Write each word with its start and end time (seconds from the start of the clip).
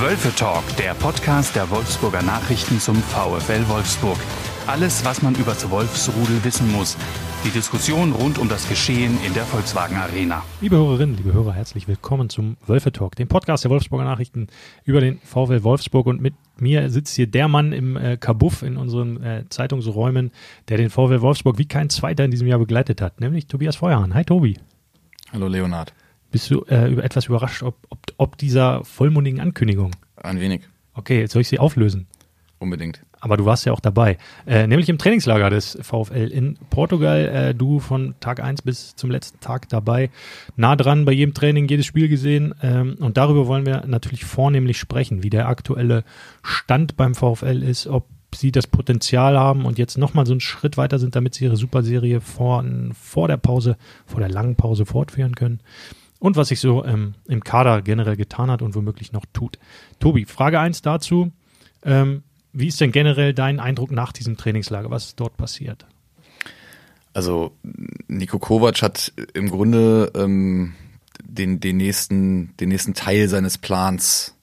Wölfe 0.00 0.34
Talk, 0.34 0.64
der 0.76 0.92
Podcast 0.94 1.54
der 1.54 1.70
Wolfsburger 1.70 2.20
Nachrichten 2.22 2.80
zum 2.80 2.96
VfL 2.96 3.68
Wolfsburg. 3.68 4.18
Alles, 4.66 5.04
was 5.04 5.22
man 5.22 5.36
über 5.36 5.52
das 5.52 5.70
Wolfsrudel 5.70 6.42
wissen 6.42 6.70
muss. 6.72 6.96
Die 7.44 7.50
Diskussion 7.50 8.12
rund 8.12 8.38
um 8.38 8.48
das 8.48 8.68
Geschehen 8.68 9.16
in 9.24 9.34
der 9.34 9.44
Volkswagen 9.44 9.96
Arena. 9.96 10.42
Liebe 10.60 10.76
Hörerinnen, 10.76 11.16
liebe 11.16 11.32
Hörer, 11.32 11.52
herzlich 11.52 11.86
willkommen 11.86 12.28
zum 12.28 12.56
Wölfe 12.66 12.90
Talk, 12.90 13.14
dem 13.14 13.28
Podcast 13.28 13.62
der 13.62 13.70
Wolfsburger 13.70 14.04
Nachrichten 14.04 14.48
über 14.84 15.00
den 15.00 15.20
VfL 15.20 15.62
Wolfsburg. 15.62 16.06
Und 16.06 16.20
mit 16.20 16.34
mir 16.58 16.90
sitzt 16.90 17.14
hier 17.14 17.28
der 17.28 17.46
Mann 17.46 17.72
im 17.72 17.96
äh, 17.96 18.16
Kabuff 18.16 18.62
in 18.62 18.76
unseren 18.76 19.22
äh, 19.22 19.44
Zeitungsräumen, 19.48 20.32
der 20.68 20.76
den 20.76 20.90
VfL 20.90 21.20
Wolfsburg 21.20 21.56
wie 21.58 21.68
kein 21.68 21.88
zweiter 21.88 22.24
in 22.24 22.32
diesem 22.32 22.48
Jahr 22.48 22.58
begleitet 22.58 23.00
hat, 23.00 23.20
nämlich 23.20 23.46
Tobias 23.46 23.76
Feuerhahn. 23.76 24.12
Hi 24.14 24.24
Tobi. 24.24 24.58
Hallo 25.32 25.46
Leonard. 25.46 25.92
Bist 26.34 26.50
du 26.50 26.64
äh, 26.68 26.90
über 26.90 27.04
etwas 27.04 27.26
überrascht, 27.26 27.62
ob, 27.62 27.76
ob, 27.90 27.98
ob 28.16 28.36
dieser 28.36 28.82
vollmundigen 28.82 29.38
Ankündigung? 29.38 29.92
Ein 30.16 30.40
wenig. 30.40 30.62
Okay, 30.92 31.20
jetzt 31.20 31.30
soll 31.30 31.42
ich 31.42 31.48
sie 31.48 31.60
auflösen. 31.60 32.08
Unbedingt. 32.58 33.04
Aber 33.20 33.36
du 33.36 33.44
warst 33.44 33.66
ja 33.66 33.72
auch 33.72 33.78
dabei. 33.78 34.18
Äh, 34.44 34.66
nämlich 34.66 34.88
im 34.88 34.98
Trainingslager 34.98 35.48
des 35.48 35.78
VfL 35.80 36.32
in 36.32 36.58
Portugal. 36.70 37.28
Äh, 37.28 37.54
du 37.54 37.78
von 37.78 38.16
Tag 38.18 38.42
1 38.42 38.62
bis 38.62 38.96
zum 38.96 39.12
letzten 39.12 39.38
Tag 39.38 39.68
dabei. 39.68 40.10
Nah 40.56 40.74
dran 40.74 41.04
bei 41.04 41.12
jedem 41.12 41.34
Training, 41.34 41.68
jedes 41.68 41.86
Spiel 41.86 42.08
gesehen. 42.08 42.52
Ähm, 42.64 42.96
und 42.98 43.16
darüber 43.16 43.46
wollen 43.46 43.64
wir 43.64 43.84
natürlich 43.86 44.24
vornehmlich 44.24 44.76
sprechen, 44.80 45.22
wie 45.22 45.30
der 45.30 45.46
aktuelle 45.46 46.02
Stand 46.42 46.96
beim 46.96 47.14
VfL 47.14 47.62
ist, 47.62 47.86
ob 47.86 48.08
sie 48.34 48.50
das 48.50 48.66
Potenzial 48.66 49.38
haben 49.38 49.66
und 49.66 49.78
jetzt 49.78 49.98
nochmal 49.98 50.26
so 50.26 50.32
einen 50.32 50.40
Schritt 50.40 50.76
weiter 50.76 50.98
sind, 50.98 51.14
damit 51.14 51.36
sie 51.36 51.44
ihre 51.44 51.56
Superserie 51.56 52.20
vor, 52.20 52.64
vor 53.00 53.28
der 53.28 53.36
Pause, 53.36 53.76
vor 54.04 54.18
der 54.18 54.30
langen 54.30 54.56
Pause 54.56 54.84
fortführen 54.84 55.36
können 55.36 55.60
und 56.24 56.36
was 56.36 56.48
sich 56.48 56.58
so 56.58 56.82
ähm, 56.86 57.16
im 57.28 57.44
Kader 57.44 57.82
generell 57.82 58.16
getan 58.16 58.50
hat 58.50 58.62
und 58.62 58.74
womöglich 58.74 59.12
noch 59.12 59.26
tut. 59.34 59.58
Tobi, 59.98 60.24
Frage 60.24 60.58
1 60.58 60.80
dazu. 60.80 61.32
Ähm, 61.82 62.22
wie 62.54 62.68
ist 62.68 62.80
denn 62.80 62.92
generell 62.92 63.34
dein 63.34 63.60
Eindruck 63.60 63.90
nach 63.90 64.10
diesem 64.10 64.38
Trainingslager? 64.38 64.90
Was 64.90 65.08
ist 65.08 65.20
dort 65.20 65.36
passiert? 65.36 65.84
Also 67.12 67.52
Nico 68.08 68.38
Kovac 68.38 68.80
hat 68.80 69.12
im 69.34 69.50
Grunde 69.50 70.12
ähm, 70.14 70.72
den, 71.22 71.60
den, 71.60 71.76
nächsten, 71.76 72.56
den 72.56 72.70
nächsten 72.70 72.94
Teil 72.94 73.28
seines 73.28 73.58
Plans 73.58 74.33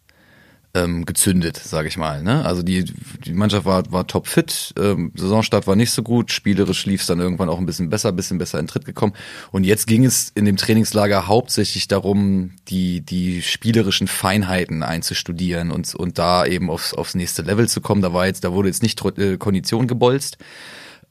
ähm, 0.74 1.06
gezündet, 1.06 1.58
sage 1.58 1.88
ich 1.88 1.98
mal. 1.98 2.24
Ne? 2.24 2.46
Also 2.46 2.64
die, 2.64 2.86
die 3.26 3.34
Mannschaft 3.34 3.66
war, 3.66 3.92
war 3.92 4.08
top 4.08 4.28
fit, 4.28 4.74
ähm, 4.80 5.12
Saisonstart 5.16 5.68
war 5.68 5.76
nicht 5.76 5.92
so 5.92 6.02
gut, 6.04 6.32
spielerisch 6.32 6.86
lief 6.86 7.02
es 7.02 7.08
dann 7.08 7.20
irgendwann 7.20 7.50
auch 7.50 7.58
ein 7.58 7.66
bisschen 7.66 7.90
besser, 7.90 8.12
bisschen 8.12 8.38
besser 8.38 8.60
in 8.60 8.68
Tritt 8.68 8.86
gekommen. 8.86 9.14
Und 9.52 9.64
jetzt 9.66 9.88
ging 9.88 10.06
es 10.06 10.30
in 10.30 10.46
dem 10.46 10.58
Trainingslager 10.58 11.28
hauptsächlich 11.28 11.88
darum, 11.88 12.52
die, 12.70 13.02
die 13.02 13.42
spielerischen 13.42 14.08
Feinheiten 14.08 14.84
einzustudieren 14.84 15.72
und, 15.72 15.94
und 15.96 16.18
da 16.18 16.46
eben 16.46 16.70
aufs, 16.70 16.94
aufs 16.94 17.16
nächste 17.16 17.42
Level 17.42 17.68
zu 17.68 17.82
kommen. 17.82 18.02
Da 18.02 18.14
war 18.14 18.28
jetzt, 18.28 18.44
da 18.44 18.54
wurde 18.54 18.70
jetzt 18.70 18.84
nicht 18.84 19.04
äh, 19.18 19.38
Kondition 19.38 19.88
gebolzt. 19.88 20.38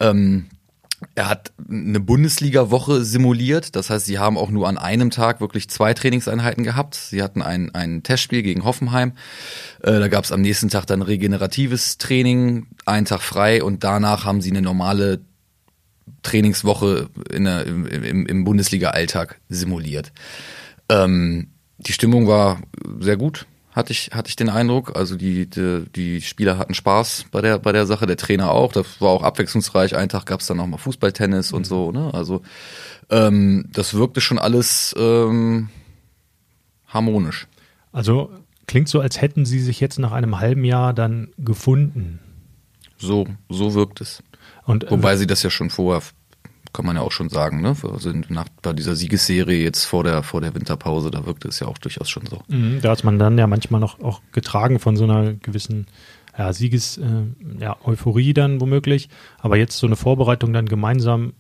Ähm, 0.01 0.47
er 1.15 1.29
hat 1.29 1.53
eine 1.69 2.01
Bundesliga-Woche 2.01 3.05
simuliert. 3.05 3.75
Das 3.75 3.91
heißt, 3.91 4.07
sie 4.07 4.19
haben 4.19 4.37
auch 4.37 4.51
nur 4.51 4.69
an 4.69 4.79
einem 4.79 5.11
Tag 5.11 5.41
wirklich 5.41 5.69
zwei 5.69 5.95
Trainingseinheiten 5.95 6.63
gehabt. 6.63 6.95
Sie 6.95 7.23
hatten 7.23 7.43
ein, 7.43 7.75
ein 7.75 8.03
Testspiel 8.03 8.43
gegen 8.43 8.65
Hoffenheim. 8.65 9.13
Äh, 9.83 9.99
da 9.99 10.09
gab 10.09 10.25
es 10.25 10.33
am 10.33 10.43
nächsten 10.43 10.69
Tag 10.69 10.87
dann 10.87 11.03
regeneratives 11.03 11.99
Training, 11.99 12.67
einen 12.85 13.07
Tag 13.07 13.23
frei 13.23 13.63
und 13.63 13.83
danach 13.83 14.25
haben 14.25 14.41
sie 14.41 14.51
eine 14.51 14.63
normale 14.63 15.21
Trainingswoche 16.23 17.09
in 17.31 17.45
der, 17.45 17.67
im, 17.67 17.87
im, 17.87 18.27
im 18.27 18.45
Bundesliga-Alltag 18.45 19.41
simuliert. 19.49 20.13
Ähm, 20.91 21.49
die 21.79 21.93
Stimmung 21.93 22.27
war 22.27 22.61
sehr 22.99 23.17
gut 23.17 23.47
hatte 23.73 23.93
ich, 23.93 24.11
hatte 24.13 24.29
ich 24.29 24.37
den 24.37 24.49
Eindruck. 24.49 24.97
Also 24.97 25.17
die, 25.17 25.49
die, 25.49 25.85
die 25.95 26.21
Spieler 26.21 26.59
hatten 26.59 26.75
Spaß 26.75 27.27
bei 27.31 27.41
der, 27.41 27.59
bei 27.59 27.73
der 27.73 27.87
Sache, 27.87 28.07
der 28.07 28.17
Trainer 28.17 28.51
auch. 28.51 28.73
Das 28.73 29.01
war 29.01 29.11
auch 29.11 29.23
abwechslungsreich. 29.23 29.97
Einen 29.97 30.09
Tag 30.09 30.27
gab 30.27 30.41
es 30.41 30.47
dann 30.47 30.57
noch 30.57 30.67
mal 30.67 30.79
Fußballtennis 30.79 31.53
und 31.53 31.67
so. 31.67 31.93
Ne? 31.93 32.13
Also 32.13 32.43
ähm, 33.11 33.69
das 33.73 33.95
wirkte 33.95 34.21
schon 34.21 34.39
alles 34.39 34.95
ähm, 34.99 35.69
harmonisch. 36.89 37.47
Also 37.93 38.31
klingt 38.67 38.89
so, 38.89 39.01
als 39.01 39.21
hätten 39.21 39.45
sie 39.45 39.61
sich 39.61 39.81
jetzt 39.81 39.99
nach 39.99 40.13
einem 40.13 40.41
halben 40.41 40.65
Jahr 40.65 40.93
dann 40.93 41.29
gefunden. 41.39 42.19
So, 42.99 43.27
so 43.49 43.75
wirkt 43.75 44.01
es. 44.01 44.23
Und, 44.65 44.85
äh, 44.85 44.91
Wobei 44.91 45.17
sie 45.17 45.27
das 45.27 45.43
ja 45.43 45.51
schon 45.51 45.71
vorher 45.71 46.03
kann 46.73 46.87
man 46.87 46.97
ja 46.97 47.03
auch 47.03 47.13
schon 47.13 47.29
sagen, 47.29 47.61
ne? 47.61 47.75
Also 47.83 48.13
nach 48.29 48.47
bei 48.63 48.73
dieser 48.73 48.95
Siegesserie 48.95 49.63
jetzt 49.63 49.85
vor 49.85 50.05
der, 50.05 50.23
vor 50.23 50.41
der 50.41 50.55
Winterpause, 50.55 51.11
da 51.11 51.27
wirkte 51.27 51.49
es 51.49 51.61
ja 51.61 51.67
auch 51.67 51.79
durchaus 51.79 52.09
schon 52.09 52.27
so. 52.27 52.43
Mhm, 52.49 52.81
da 52.81 52.93
ist 52.93 53.05
man 53.05 53.19
dann 53.19 53.39
ja 53.39 53.47
manchmal 53.47 53.81
noch 53.81 54.01
auch 54.01 54.21
getragen 54.33 54.79
von 54.79 54.97
so 54.97 55.05
einer 55.05 55.35
gewissen 55.35 55.87
ja, 56.39 56.53
Sieges, 56.53 56.99
äh, 56.99 57.05
ja, 57.61 57.77
Euphorie 57.85 58.33
dann 58.33 58.61
womöglich. 58.61 59.09
Aber 59.39 59.57
jetzt 59.57 59.79
so 59.79 59.87
eine 59.87 59.97
Vorbereitung 59.97 60.53
dann 60.53 60.67
gemeinsam 60.67 61.33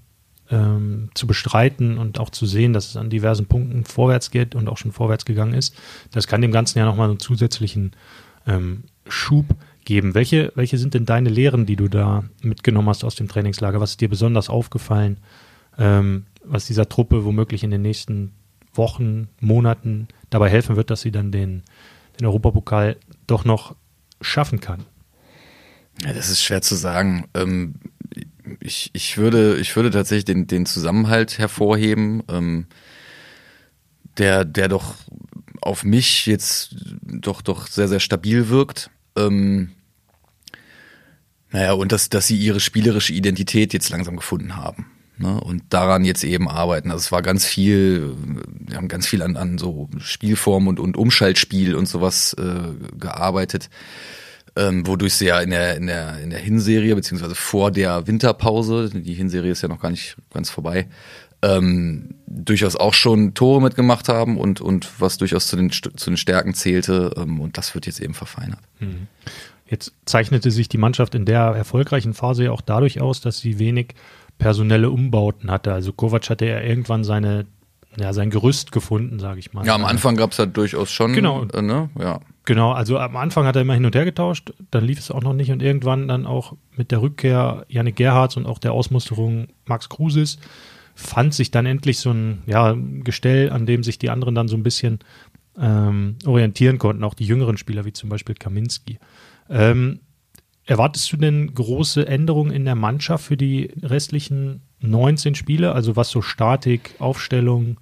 ähm, 0.50 1.10
zu 1.14 1.26
bestreiten 1.26 1.98
und 1.98 2.18
auch 2.18 2.30
zu 2.30 2.46
sehen, 2.46 2.72
dass 2.72 2.88
es 2.88 2.96
an 2.96 3.10
diversen 3.10 3.46
Punkten 3.46 3.84
vorwärts 3.84 4.30
geht 4.30 4.54
und 4.54 4.68
auch 4.68 4.78
schon 4.78 4.92
vorwärts 4.92 5.24
gegangen 5.24 5.54
ist, 5.54 5.76
das 6.10 6.26
kann 6.26 6.42
dem 6.42 6.52
Ganzen 6.52 6.78
ja 6.78 6.84
nochmal 6.84 7.08
einen 7.08 7.20
zusätzlichen 7.20 7.92
ähm, 8.46 8.84
Schub 9.08 9.46
geben. 9.46 9.69
Welche, 9.90 10.52
welche 10.54 10.78
sind 10.78 10.94
denn 10.94 11.04
deine 11.04 11.30
Lehren, 11.30 11.66
die 11.66 11.76
du 11.76 11.88
da 11.88 12.24
mitgenommen 12.42 12.88
hast 12.88 13.04
aus 13.04 13.16
dem 13.16 13.28
Trainingslager? 13.28 13.80
Was 13.80 13.92
ist 13.92 14.00
dir 14.00 14.08
besonders 14.08 14.48
aufgefallen, 14.48 15.18
ähm, 15.78 16.26
was 16.44 16.66
dieser 16.66 16.88
Truppe 16.88 17.24
womöglich 17.24 17.64
in 17.64 17.70
den 17.70 17.82
nächsten 17.82 18.32
Wochen, 18.72 19.28
Monaten 19.40 20.08
dabei 20.30 20.48
helfen 20.48 20.76
wird, 20.76 20.90
dass 20.90 21.00
sie 21.00 21.10
dann 21.10 21.32
den, 21.32 21.62
den 22.18 22.26
Europapokal 22.26 22.96
doch 23.26 23.44
noch 23.44 23.74
schaffen 24.20 24.60
kann? 24.60 24.84
Ja, 26.04 26.12
das 26.12 26.30
ist 26.30 26.42
schwer 26.42 26.62
zu 26.62 26.76
sagen. 26.76 27.26
Ähm, 27.34 27.74
ich, 28.60 28.90
ich, 28.92 29.18
würde, 29.18 29.58
ich 29.58 29.74
würde 29.74 29.90
tatsächlich 29.90 30.24
den, 30.24 30.46
den 30.46 30.66
Zusammenhalt 30.66 31.38
hervorheben, 31.38 32.22
ähm, 32.28 32.66
der, 34.18 34.44
der 34.44 34.68
doch 34.68 34.94
auf 35.60 35.84
mich 35.84 36.26
jetzt 36.26 36.76
doch, 37.02 37.42
doch 37.42 37.66
sehr, 37.66 37.88
sehr 37.88 38.00
stabil 38.00 38.48
wirkt. 38.48 38.90
Ähm, 39.16 39.72
naja, 41.52 41.72
und 41.72 41.92
dass, 41.92 42.08
dass 42.08 42.26
sie 42.26 42.36
ihre 42.36 42.60
spielerische 42.60 43.12
Identität 43.12 43.72
jetzt 43.72 43.90
langsam 43.90 44.16
gefunden 44.16 44.56
haben. 44.56 44.86
Ne? 45.18 45.38
Und 45.40 45.64
daran 45.70 46.04
jetzt 46.04 46.24
eben 46.24 46.48
arbeiten. 46.48 46.90
Also 46.90 47.02
es 47.02 47.12
war 47.12 47.22
ganz 47.22 47.44
viel, 47.44 48.14
wir 48.48 48.76
haben 48.76 48.88
ganz 48.88 49.06
viel 49.06 49.22
an, 49.22 49.36
an 49.36 49.58
so 49.58 49.90
Spielform 49.98 50.66
und, 50.66 50.80
und 50.80 50.96
Umschaltspiel 50.96 51.74
und 51.74 51.86
sowas 51.86 52.34
äh, 52.34 52.98
gearbeitet. 52.98 53.68
Ähm, 54.56 54.86
wodurch 54.86 55.14
sie 55.14 55.26
ja 55.26 55.40
in 55.40 55.50
der, 55.50 55.76
in 55.76 55.86
der, 55.86 56.18
in 56.20 56.30
der 56.30 56.40
Hinserie, 56.40 56.94
beziehungsweise 56.94 57.34
vor 57.34 57.70
der 57.70 58.06
Winterpause, 58.06 58.90
die 58.90 59.14
Hinserie 59.14 59.52
ist 59.52 59.62
ja 59.62 59.68
noch 59.68 59.80
gar 59.80 59.90
nicht 59.90 60.16
ganz 60.32 60.50
vorbei, 60.50 60.88
ähm, 61.42 62.16
durchaus 62.26 62.74
auch 62.76 62.94
schon 62.94 63.34
Tore 63.34 63.62
mitgemacht 63.62 64.08
haben 64.08 64.36
und, 64.38 64.60
und 64.60 64.88
was 64.98 65.18
durchaus 65.18 65.46
zu 65.46 65.56
den, 65.56 65.70
zu 65.70 65.90
den 65.90 66.16
Stärken 66.16 66.54
zählte. 66.54 67.12
Ähm, 67.16 67.40
und 67.40 67.58
das 67.58 67.74
wird 67.74 67.86
jetzt 67.86 68.00
eben 68.00 68.14
verfeinert. 68.14 68.60
Mhm. 68.80 69.06
Jetzt 69.70 69.92
zeichnete 70.04 70.50
sich 70.50 70.68
die 70.68 70.78
Mannschaft 70.78 71.14
in 71.14 71.24
der 71.24 71.40
erfolgreichen 71.40 72.12
Phase 72.12 72.44
ja 72.44 72.50
auch 72.50 72.60
dadurch 72.60 73.00
aus, 73.00 73.20
dass 73.20 73.38
sie 73.38 73.58
wenig 73.60 73.94
personelle 74.36 74.90
Umbauten 74.90 75.50
hatte. 75.50 75.72
Also 75.72 75.92
Kovac 75.92 76.28
hatte 76.28 76.46
ja 76.46 76.60
irgendwann 76.60 77.04
seine, 77.04 77.46
ja, 77.96 78.12
sein 78.12 78.30
Gerüst 78.30 78.72
gefunden, 78.72 79.20
sage 79.20 79.38
ich 79.38 79.52
mal. 79.52 79.64
Ja, 79.64 79.76
am 79.76 79.84
Anfang 79.84 80.16
gab 80.16 80.32
es 80.32 80.38
ja 80.38 80.46
durchaus 80.46 80.90
schon. 80.90 81.12
Genau. 81.12 81.44
Äh, 81.44 81.62
ne? 81.62 81.88
ja. 81.98 82.20
Genau, 82.46 82.72
also 82.72 82.98
am 82.98 83.16
Anfang 83.16 83.46
hat 83.46 83.54
er 83.54 83.62
immer 83.62 83.74
hin 83.74 83.84
und 83.84 83.94
her 83.94 84.04
getauscht, 84.04 84.52
dann 84.72 84.84
lief 84.84 84.98
es 84.98 85.12
auch 85.12 85.22
noch 85.22 85.34
nicht 85.34 85.52
und 85.52 85.62
irgendwann 85.62 86.08
dann 86.08 86.26
auch 86.26 86.56
mit 86.74 86.90
der 86.90 87.00
Rückkehr 87.00 87.64
Janik 87.68 87.94
Gerhards 87.94 88.36
und 88.36 88.46
auch 88.46 88.58
der 88.58 88.72
Ausmusterung 88.72 89.48
Max 89.66 89.88
Krusis 89.88 90.38
fand 90.96 91.32
sich 91.32 91.52
dann 91.52 91.66
endlich 91.66 92.00
so 92.00 92.10
ein 92.10 92.42
ja, 92.46 92.74
Gestell, 93.04 93.50
an 93.50 93.66
dem 93.66 93.84
sich 93.84 93.98
die 93.98 94.10
anderen 94.10 94.34
dann 94.34 94.48
so 94.48 94.56
ein 94.56 94.64
bisschen 94.64 94.98
ähm, 95.60 96.16
orientieren 96.26 96.78
konnten, 96.78 97.04
auch 97.04 97.14
die 97.14 97.26
jüngeren 97.26 97.56
Spieler 97.56 97.84
wie 97.84 97.92
zum 97.92 98.08
Beispiel 98.08 98.34
Kaminski. 98.34 98.98
Ähm, 99.50 100.00
erwartest 100.64 101.12
du 101.12 101.16
denn 101.16 101.52
große 101.52 102.06
Änderungen 102.06 102.52
in 102.52 102.64
der 102.64 102.76
Mannschaft 102.76 103.24
für 103.24 103.36
die 103.36 103.72
restlichen 103.82 104.62
19 104.78 105.34
Spiele, 105.34 105.72
also 105.72 105.96
was 105.96 106.10
so 106.10 106.22
Statik, 106.22 106.94
Aufstellung 107.00 107.78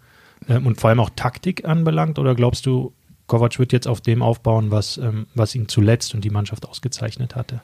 ähm, 0.49 0.67
und 0.67 0.81
vor 0.81 0.91
allem 0.91 1.01
auch 1.01 1.11
Taktik 1.15 1.67
anbelangt? 1.67 2.19
Oder 2.19 2.35
glaubst 2.35 2.67
du, 2.67 2.95
Kovac 3.27 3.59
wird 3.59 3.73
jetzt 3.73 3.87
auf 3.87 4.01
dem 4.01 4.23
aufbauen, 4.23 4.71
was, 4.71 4.97
ähm, 4.97 5.27
was 5.35 5.55
ihn 5.55 5.69
zuletzt 5.69 6.15
und 6.15 6.25
die 6.25 6.31
Mannschaft 6.31 6.67
ausgezeichnet 6.67 7.37
hatte? 7.37 7.61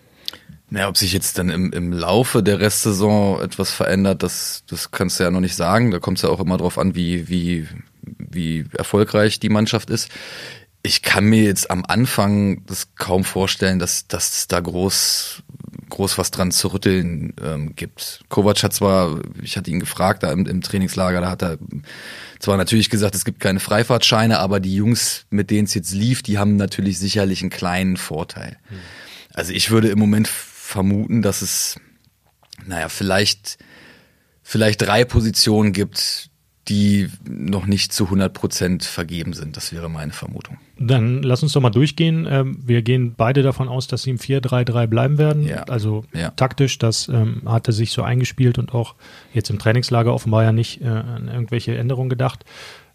Naja, 0.69 0.89
ob 0.89 0.97
sich 0.97 1.13
jetzt 1.13 1.39
dann 1.39 1.49
im, 1.49 1.73
im 1.73 1.93
Laufe 1.93 2.43
der 2.43 2.61
Restsaison 2.61 3.41
etwas 3.41 3.71
verändert, 3.71 4.23
das, 4.23 4.65
das 4.69 4.91
kannst 4.91 5.19
du 5.19 5.25
ja 5.25 5.31
noch 5.31 5.41
nicht 5.41 5.57
sagen. 5.57 5.91
Da 5.91 6.01
kommt 6.01 6.19
es 6.19 6.23
ja 6.23 6.29
auch 6.29 6.41
immer 6.41 6.59
drauf 6.59 6.79
an, 6.79 6.95
wie, 6.95 7.29
wie, 7.29 7.67
wie 8.03 8.67
erfolgreich 8.73 9.41
die 9.41 9.49
Mannschaft 9.49 9.89
ist 9.89 10.11
ich 10.87 11.01
kann 11.01 11.25
mir 11.25 11.43
jetzt 11.43 11.71
am 11.71 11.83
Anfang 11.87 12.65
das 12.67 12.95
kaum 12.95 13.25
vorstellen, 13.25 13.79
dass, 13.79 14.07
dass 14.07 14.47
da 14.49 14.61
groß, 14.61 15.43
groß 15.89 16.19
was 16.19 16.31
dran 16.31 16.53
zu 16.53 16.69
rütteln 16.69 17.33
ähm, 17.43 17.75
gibt. 17.75 18.21
Kovac 18.29 18.63
hat 18.63 18.75
zwar, 18.75 19.19
ich 19.43 19.57
hatte 19.57 19.71
ihn 19.71 19.81
gefragt 19.81 20.23
da 20.23 20.31
im, 20.31 20.45
im 20.47 20.61
Trainingslager, 20.61 21.23
da 21.23 21.31
hat 21.31 21.43
er 21.43 21.59
zwar 22.39 22.59
natürlich 22.59 22.91
gesagt, 22.91 23.15
es 23.15 23.25
gibt 23.25 23.41
keine 23.41 23.61
Freifahrtscheine, 23.61 24.39
aber 24.39 24.61
die 24.61 24.75
Jungs, 24.75 25.25
mit 25.31 25.51
denen 25.51 25.65
es 25.65 25.73
jetzt 25.73 25.93
lief, 25.93 26.23
die 26.23 26.37
haben 26.37 26.57
natürlich 26.57 26.99
sicherlich 26.99 27.41
einen 27.41 27.51
kleinen 27.51 27.97
Vorteil. 27.97 28.59
Mhm. 28.69 28.77
Also 29.33 29.55
ich 29.55 29.71
würde 29.71 29.89
im 29.89 29.99
Moment 29.99 30.29
vermuten, 30.29 31.23
dass 31.23 31.41
es, 31.41 31.77
naja, 32.67 32.91
vielleicht, 32.91 33.57
vielleicht 34.43 34.83
drei 34.83 35.07
Positionen 35.07 35.73
gibt, 35.73 36.29
die 36.69 37.09
noch 37.29 37.67
nicht 37.67 37.93
zu 37.93 38.05
100 38.05 38.33
Prozent 38.33 38.85
vergeben 38.85 39.33
sind. 39.35 39.57
Das 39.57 39.73
wäre 39.73 39.91
meine 39.91 40.13
Vermutung. 40.13 40.57
Dann 40.79 41.23
lass 41.23 41.43
uns 41.43 41.53
doch 41.53 41.61
mal 41.61 41.71
durchgehen. 41.71 42.27
Ähm, 42.29 42.59
wir 42.65 42.83
gehen 42.83 43.15
beide 43.17 43.43
davon 43.43 43.69
aus, 43.69 43.87
dass 43.87 44.03
sie 44.03 44.11
im 44.11 44.19
4-3-3 44.19 44.87
bleiben 44.87 45.19
werden. 45.19 45.43
Ja. 45.47 45.65
Also 45.65 46.05
Ja. 46.15 46.31
taktisch, 46.31 46.79
das 46.79 47.09
ähm, 47.09 47.43
hatte 47.45 47.73
sich 47.73 47.93
so 47.93 48.03
eingespielt 48.03 48.59
und 48.59 48.73
auch 48.75 48.95
jetzt 49.33 49.51
im 49.51 49.59
Trainingslager 49.59 50.15
offenbar 50.15 50.43
ja 50.45 50.53
nicht 50.53 50.81
äh, 50.81 50.87
an 50.87 51.29
irgendwelche 51.29 51.77
Änderungen 51.77 52.09
gedacht. 52.09 52.45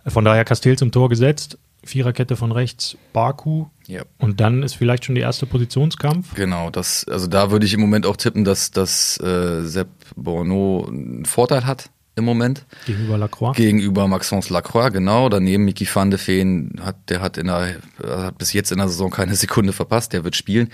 Von 0.06 0.26
daher 0.26 0.46
Castells 0.46 0.82
im 0.82 0.92
Tor 0.92 1.10
gesetzt, 1.10 1.58
Viererkette 1.84 2.36
von 2.36 2.52
rechts, 2.52 2.98
Baku 3.14 3.68
Ja. 3.88 4.02
und 4.18 4.40
dann 4.40 4.64
ist 4.64 4.74
vielleicht 4.76 5.06
schon 5.06 5.16
der 5.16 5.26
erste 5.26 5.46
Positionskampf. 5.46 6.34
Genau, 6.36 6.70
das, 6.72 7.06
also 7.08 7.28
da 7.28 7.52
würde 7.52 7.66
ich 7.66 7.74
im 7.74 7.80
Moment 7.82 8.06
auch 8.06 8.18
tippen, 8.18 8.44
dass, 8.44 8.72
dass 8.72 9.18
äh, 9.20 9.62
Sepp 9.64 9.90
Bourneau 10.16 10.88
einen 10.88 11.26
Vorteil 11.26 11.66
hat 11.66 11.90
im 12.20 12.26
Moment. 12.26 12.66
Gegenüber 12.86 13.18
Lacroix. 13.18 13.56
Gegenüber 13.56 14.08
Maxence 14.08 14.50
Lacroix, 14.50 14.94
genau. 14.94 15.30
Daneben 15.30 15.66
Miki 15.66 15.88
van 15.92 16.12
de 16.12 16.20
Veen 16.20 16.80
hat, 16.82 17.10
der 17.10 17.22
hat 17.22 17.38
in 17.38 17.48
der, 17.48 17.78
hat 18.06 18.38
bis 18.38 18.54
jetzt 18.54 18.72
in 18.72 18.78
der 18.78 18.88
Saison 18.88 19.10
keine 19.10 19.36
Sekunde 19.36 19.74
verpasst, 19.74 20.14
der 20.14 20.24
wird 20.24 20.36
spielen. 20.36 20.70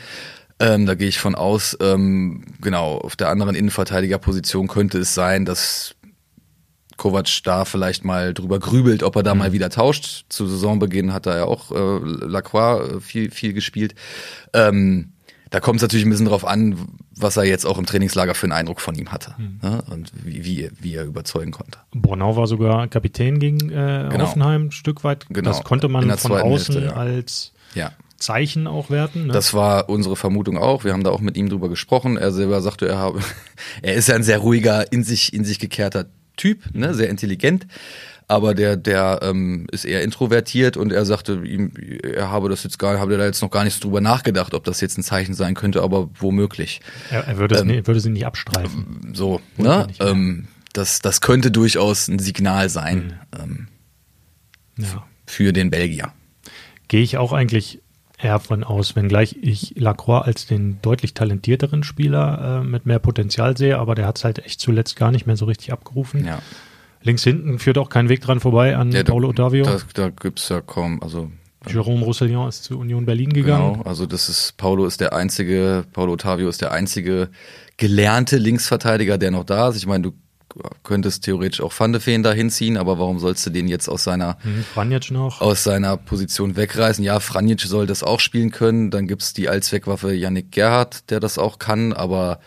Ähm, 0.59 0.86
da 0.86 0.95
gehe 0.95 1.07
ich 1.07 1.19
von 1.19 1.36
aus, 1.36 1.77
ähm, 1.81 2.45
genau, 2.62 2.97
auf 2.97 3.15
der 3.15 3.30
anderen 3.30 3.56
Innenverteidigerposition 3.56 4.68
könnte 4.68 5.00
es 5.00 5.13
sein, 5.13 5.44
dass 5.45 5.95
Kovac 6.97 7.44
da 7.44 7.65
vielleicht 7.65 8.06
mal 8.06 8.33
drüber 8.33 8.59
grübelt, 8.59 9.03
ob 9.03 9.18
er 9.18 9.24
da 9.24 9.36
mal 9.36 9.51
wieder 9.51 9.69
tauscht. 9.69 10.25
Zu 10.30 10.48
Saisonbeginn 10.48 11.13
hat 11.13 11.25
er 11.25 11.38
ja 11.38 11.44
auch 11.45 11.71
äh, 11.71 12.00
Lacroix 12.25 12.89
äh, 12.89 13.01
viel, 13.01 13.31
viel 13.31 13.53
gespielt. 13.53 13.95
Ähm, 14.53 15.12
da 15.50 15.59
kommt 15.59 15.77
es 15.77 15.81
natürlich 15.81 16.06
ein 16.06 16.09
bisschen 16.09 16.25
drauf 16.25 16.45
an, 16.45 16.77
was 17.15 17.38
er 17.38 17.44
jetzt 17.45 17.65
auch 17.65 17.77
im 17.77 17.86
Trainingslager 17.86 18.36
für 18.36 18.45
einen 18.45 18.51
Eindruck 18.53 18.81
von 18.81 18.95
ihm 18.95 19.12
hatte 19.12 19.36
ne? 19.62 19.83
und 19.89 20.12
wie, 20.24 20.44
wie, 20.45 20.69
wie 20.80 20.95
er 20.95 21.06
überzeugen 21.06 21.51
konnte. 21.51 21.80
Bornau 21.94 22.36
war 22.36 22.47
sogar 22.47 22.88
Kapitän 22.88 23.39
gegen 23.39 23.69
äh, 23.69 24.09
Genau. 24.12 24.25
Hoffenheim 24.25 24.65
ein 24.68 24.71
Stück 24.71 25.03
weit. 25.03 25.25
Genau. 25.30 25.50
Das 25.50 25.63
konnte 25.63 25.88
man 25.88 26.09
von 26.18 26.31
außen 26.31 26.75
Hälfte, 26.75 26.81
ja. 26.88 26.94
als 26.94 27.53
Ja. 27.74 27.92
Zeichen 28.18 28.65
auch 28.68 28.89
werten. 28.89 29.27
Ne? 29.27 29.33
Das 29.33 29.53
war 29.53 29.89
unsere 29.89 30.15
Vermutung 30.15 30.57
auch. 30.57 30.83
Wir 30.83 30.94
haben 30.94 31.03
da 31.03 31.12
auch 31.12 31.19
mit 31.21 31.38
ihm 31.38 31.50
drüber 31.50 31.69
gesprochen. 31.69 32.18
Er 32.18 32.31
selber 32.31 32.62
sagte, 32.62 32.88
er 32.88 32.98
habe, 32.98 33.19
er 33.81 33.94
ist 33.94 34.07
ja 34.07 34.15
ein 34.15 34.24
sehr 34.24 34.39
ruhiger, 34.39 34.91
in 34.91 35.03
sich, 35.03 35.33
in 35.33 35.45
sich 35.45 35.59
gekehrter 35.59 36.06
Typ, 36.38 36.63
ne, 36.74 36.94
sehr 36.94 37.09
intelligent. 37.09 37.68
Aber 38.27 38.56
der, 38.56 38.75
der 38.75 39.19
ähm, 39.22 39.68
ist 39.72 39.86
eher 39.86 40.01
introvertiert 40.01 40.77
und 40.77 40.92
er 40.92 41.06
sagte, 41.06 41.44
ihm, 41.45 41.72
er 42.01 42.31
habe 42.31 42.50
das 42.50 42.63
jetzt 42.63 42.80
gar, 42.80 42.98
habe 43.00 43.18
da 43.18 43.25
jetzt 43.25 43.42
noch 43.42 43.51
gar 43.51 43.63
nicht 43.63 43.75
so 43.75 43.81
drüber 43.81 44.01
nachgedacht, 44.01 44.56
ob 44.56 44.63
das 44.63 44.81
jetzt 44.81 44.98
ein 44.98 45.04
Zeichen 45.04 45.36
sein 45.36 45.54
könnte, 45.54 45.83
aber 45.83 46.10
womöglich. 46.19 46.81
er, 47.12 47.27
er 47.27 47.38
würde, 47.38 47.56
es 47.56 47.62
ähm, 47.62 47.68
nie, 47.68 47.86
würde 47.86 48.00
sie 48.00 48.10
nicht 48.10 48.25
abstreifen. 48.25 49.12
So, 49.13 49.42
ne? 49.57 49.88
Ähm, 50.00 50.48
das, 50.74 51.00
das 51.00 51.22
könnte 51.22 51.51
durchaus 51.51 52.07
ein 52.07 52.18
Signal 52.19 52.69
sein 52.69 53.13
Mhm. 53.38 53.68
ähm, 54.77 54.86
Ja. 54.86 55.06
für 55.27 55.54
den 55.54 55.69
Belgier. 55.69 56.12
Gehe 56.88 57.01
ich 57.01 57.18
auch 57.18 57.31
eigentlich 57.31 57.80
eher 58.18 58.39
von 58.39 58.63
aus, 58.63 58.95
wenngleich 58.95 59.38
ich 59.42 59.74
Lacroix 59.77 60.25
als 60.25 60.48
den 60.48 60.80
deutlich 60.81 61.13
talentierteren 61.13 61.83
Spieler 61.83 62.62
äh, 62.62 62.68
mit 62.68 62.86
mehr 62.86 63.00
Potenzial 63.00 63.56
sehe, 63.57 63.77
aber 63.77 63.94
der 63.94 64.07
hat 64.07 64.18
es 64.18 64.24
halt 64.24 64.39
echt 64.39 64.60
zuletzt 64.60 64.95
gar 64.95 65.12
nicht 65.12 65.27
mehr 65.27 65.38
so 65.38 65.45
richtig 65.45 65.72
abgerufen. 65.72 66.25
Ja. 66.25 66.39
Links 67.05 67.23
hinten 67.23 67.59
führt 67.59 67.77
auch 67.77 67.89
kein 67.89 68.09
Weg 68.09 68.21
dran 68.21 68.39
vorbei 68.39 68.75
an 68.75 68.91
Ja, 68.91 69.03
da- 69.03 69.11
Paulo 69.11 69.29
Ottavio. 69.29 69.63
Da, 69.63 69.77
da 69.93 70.09
gibt's 70.09 70.49
ja 70.49 70.59
kaum, 70.61 71.01
also 71.01 71.31
Jerome 71.67 72.03
Roussillon 72.03 72.47
ist 72.49 72.63
zu 72.65 72.77
Union 72.77 73.05
Berlin 73.05 73.31
gegangen. 73.33 73.73
Genau, 73.73 73.85
also 73.89 74.05
das 74.05 74.29
ist, 74.29 74.55
Paulo 74.57 74.85
ist 74.85 75.01
der 75.01 75.13
einzige, 75.13 75.83
Paulo 75.93 76.13
Ottavio 76.13 76.47
ist 76.49 76.61
der 76.61 76.71
einzige 76.71 77.29
gelernte 77.77 78.37
Linksverteidiger, 78.37 79.17
der 79.17 79.31
noch 79.31 79.43
da 79.45 79.69
ist. 79.69 79.77
Ich 79.77 79.87
meine, 79.87 80.03
du 80.03 80.13
könntest 80.83 81.23
theoretisch 81.25 81.59
auch 81.61 81.73
Van 81.77 81.91
de 81.91 81.99
Ven 82.05 82.23
da 82.23 82.31
hinziehen, 82.31 82.77
aber 82.77 82.97
warum 82.99 83.19
sollst 83.19 83.45
du 83.45 83.49
den 83.49 83.67
jetzt 83.67 83.89
aus 83.89 84.03
seiner, 84.03 84.37
Mhm, 84.43 84.63
aus 85.39 85.63
seiner 85.63 85.97
Position 85.97 86.55
wegreißen? 86.55 87.03
Ja, 87.03 87.19
Franjic 87.19 87.61
soll 87.61 87.87
das 87.87 88.03
auch 88.03 88.19
spielen 88.19 88.51
können. 88.51 88.89
Dann 88.91 89.07
gibt's 89.07 89.33
die 89.33 89.49
Allzweckwaffe 89.49 90.13
Yannick 90.13 90.51
Gerhardt, 90.51 91.09
der 91.09 91.19
das 91.19 91.37
auch 91.37 91.59
kann, 91.59 91.93
aber 91.93 92.39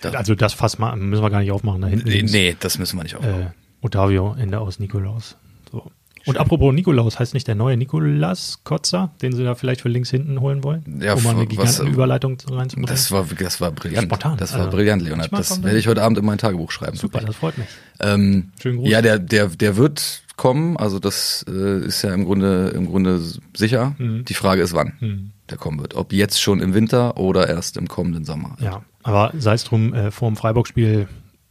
da, 0.00 0.10
Also 0.12 0.34
das 0.34 0.54
Fass 0.54 0.78
müssen 0.78 1.22
wir 1.22 1.30
gar 1.30 1.40
nicht 1.40 1.50
aufmachen. 1.52 1.82
Da 1.82 1.88
hinten 1.88 2.08
nee, 2.08 2.22
nee, 2.22 2.56
das 2.58 2.78
müssen 2.78 2.96
wir 2.96 3.02
nicht 3.02 3.16
aufbauen. 3.16 3.42
äh, 3.42 3.65
Ottavio, 3.80 4.34
Ende 4.38 4.60
aus 4.60 4.78
Nikolaus. 4.78 5.36
So. 5.70 5.90
Und 6.24 6.38
apropos 6.38 6.74
Nikolaus, 6.74 7.20
heißt 7.20 7.34
nicht 7.34 7.46
der 7.46 7.54
neue 7.54 7.76
Nikolas 7.76 8.58
Kotzer, 8.64 9.12
den 9.22 9.32
sie 9.32 9.44
da 9.44 9.54
vielleicht 9.54 9.80
für 9.82 9.88
links 9.88 10.10
hinten 10.10 10.40
holen 10.40 10.64
wollen? 10.64 10.82
Ja, 11.00 11.14
um 11.14 11.22
mal 11.22 11.30
eine 11.30 11.42
was- 11.42 11.48
Gigantenüberleitung 11.48 12.36
reinzubringen? 12.50 12.88
Das 12.88 13.12
war, 13.12 13.24
das 13.38 13.60
war 13.60 13.70
brillant. 13.70 14.06
Spontan, 14.06 14.36
Das 14.36 14.52
war 14.54 14.60
also 14.66 14.70
brillant, 14.76 15.02
Leonard. 15.02 15.32
Das 15.32 15.62
werde 15.62 15.78
ich 15.78 15.86
heute 15.86 16.02
Abend 16.02 16.18
in 16.18 16.24
mein 16.24 16.38
Tagebuch 16.38 16.72
schreiben. 16.72 16.96
Super, 16.96 17.20
das 17.20 17.36
freut 17.36 17.56
mich. 17.58 17.68
Ähm, 18.00 18.50
Schönen 18.60 18.78
Gruß. 18.78 18.88
Ja, 18.88 19.02
der, 19.02 19.20
der, 19.20 19.46
der 19.48 19.76
wird 19.76 20.22
kommen. 20.36 20.76
Also 20.76 20.98
das 20.98 21.44
äh, 21.48 21.84
ist 21.86 22.02
ja 22.02 22.12
im 22.12 22.24
Grunde, 22.24 22.70
im 22.70 22.86
Grunde 22.86 23.20
sicher. 23.56 23.94
Mhm. 23.98 24.24
Die 24.24 24.34
Frage 24.34 24.62
ist, 24.62 24.74
wann 24.74 24.94
Mhm. 25.00 25.30
der 25.48 25.58
kommen 25.58 25.78
wird. 25.80 25.94
Ob 25.94 26.12
jetzt 26.12 26.40
schon 26.42 26.58
im 26.60 26.74
Winter 26.74 27.18
oder 27.18 27.48
erst 27.48 27.76
im 27.76 27.86
kommenden 27.86 28.24
Sommer. 28.24 28.56
Ja, 28.60 28.82
aber 29.04 29.32
sei 29.38 29.54
es 29.54 29.62
drum, 29.62 29.94
äh, 29.94 30.10
vor 30.10 30.28
dem 30.28 30.36
Freiburg-Spiel 30.36 31.06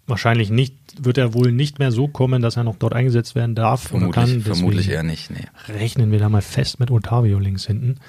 wahrscheinlich 0.07 0.49
nicht, 0.49 0.75
wird 0.99 1.17
er 1.17 1.33
wohl 1.33 1.51
nicht 1.51 1.79
mehr 1.79 1.91
so 1.91 2.07
kommen, 2.07 2.41
dass 2.41 2.57
er 2.57 2.63
noch 2.63 2.75
dort 2.75 2.93
eingesetzt 2.93 3.35
werden 3.35 3.55
darf 3.55 3.87
Vermutlich, 3.87 4.13
kann. 4.13 4.41
vermutlich 4.41 4.89
eher 4.89 5.03
nicht. 5.03 5.31
Nee. 5.31 5.45
Rechnen 5.67 6.11
wir 6.11 6.19
da 6.19 6.29
mal 6.29 6.41
fest 6.41 6.79
mit 6.79 6.91
Otavio 6.91 7.39
links 7.39 7.65
hinten. 7.65 7.99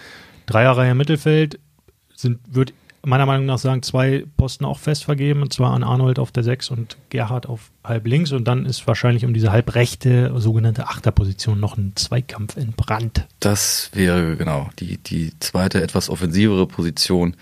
Dreierreihe 0.46 0.92
im 0.92 0.98
Mittelfeld 0.98 1.58
sind, 2.14 2.38
wird 2.48 2.72
meiner 3.04 3.26
Meinung 3.26 3.46
nach 3.46 3.58
sagen, 3.58 3.82
zwei 3.82 4.24
Posten 4.36 4.64
auch 4.64 4.78
fest 4.78 5.04
vergeben, 5.04 5.42
und 5.42 5.52
zwar 5.52 5.72
an 5.72 5.84
Arnold 5.84 6.18
auf 6.18 6.32
der 6.32 6.42
6 6.42 6.70
und 6.70 6.96
Gerhard 7.08 7.46
auf 7.46 7.70
halb 7.84 8.06
links. 8.06 8.32
Und 8.32 8.46
dann 8.46 8.66
ist 8.66 8.86
wahrscheinlich 8.86 9.24
um 9.24 9.32
diese 9.32 9.52
halbrechte, 9.52 10.32
sogenannte 10.36 10.88
Achterposition 10.88 11.60
noch 11.60 11.76
ein 11.76 11.92
Zweikampf 11.94 12.56
entbrannt. 12.56 13.26
Das 13.38 13.90
wäre 13.94 14.36
genau 14.36 14.70
die, 14.80 14.98
die 14.98 15.32
zweite, 15.38 15.82
etwas 15.82 16.10
offensivere 16.10 16.66
Position. 16.66 17.36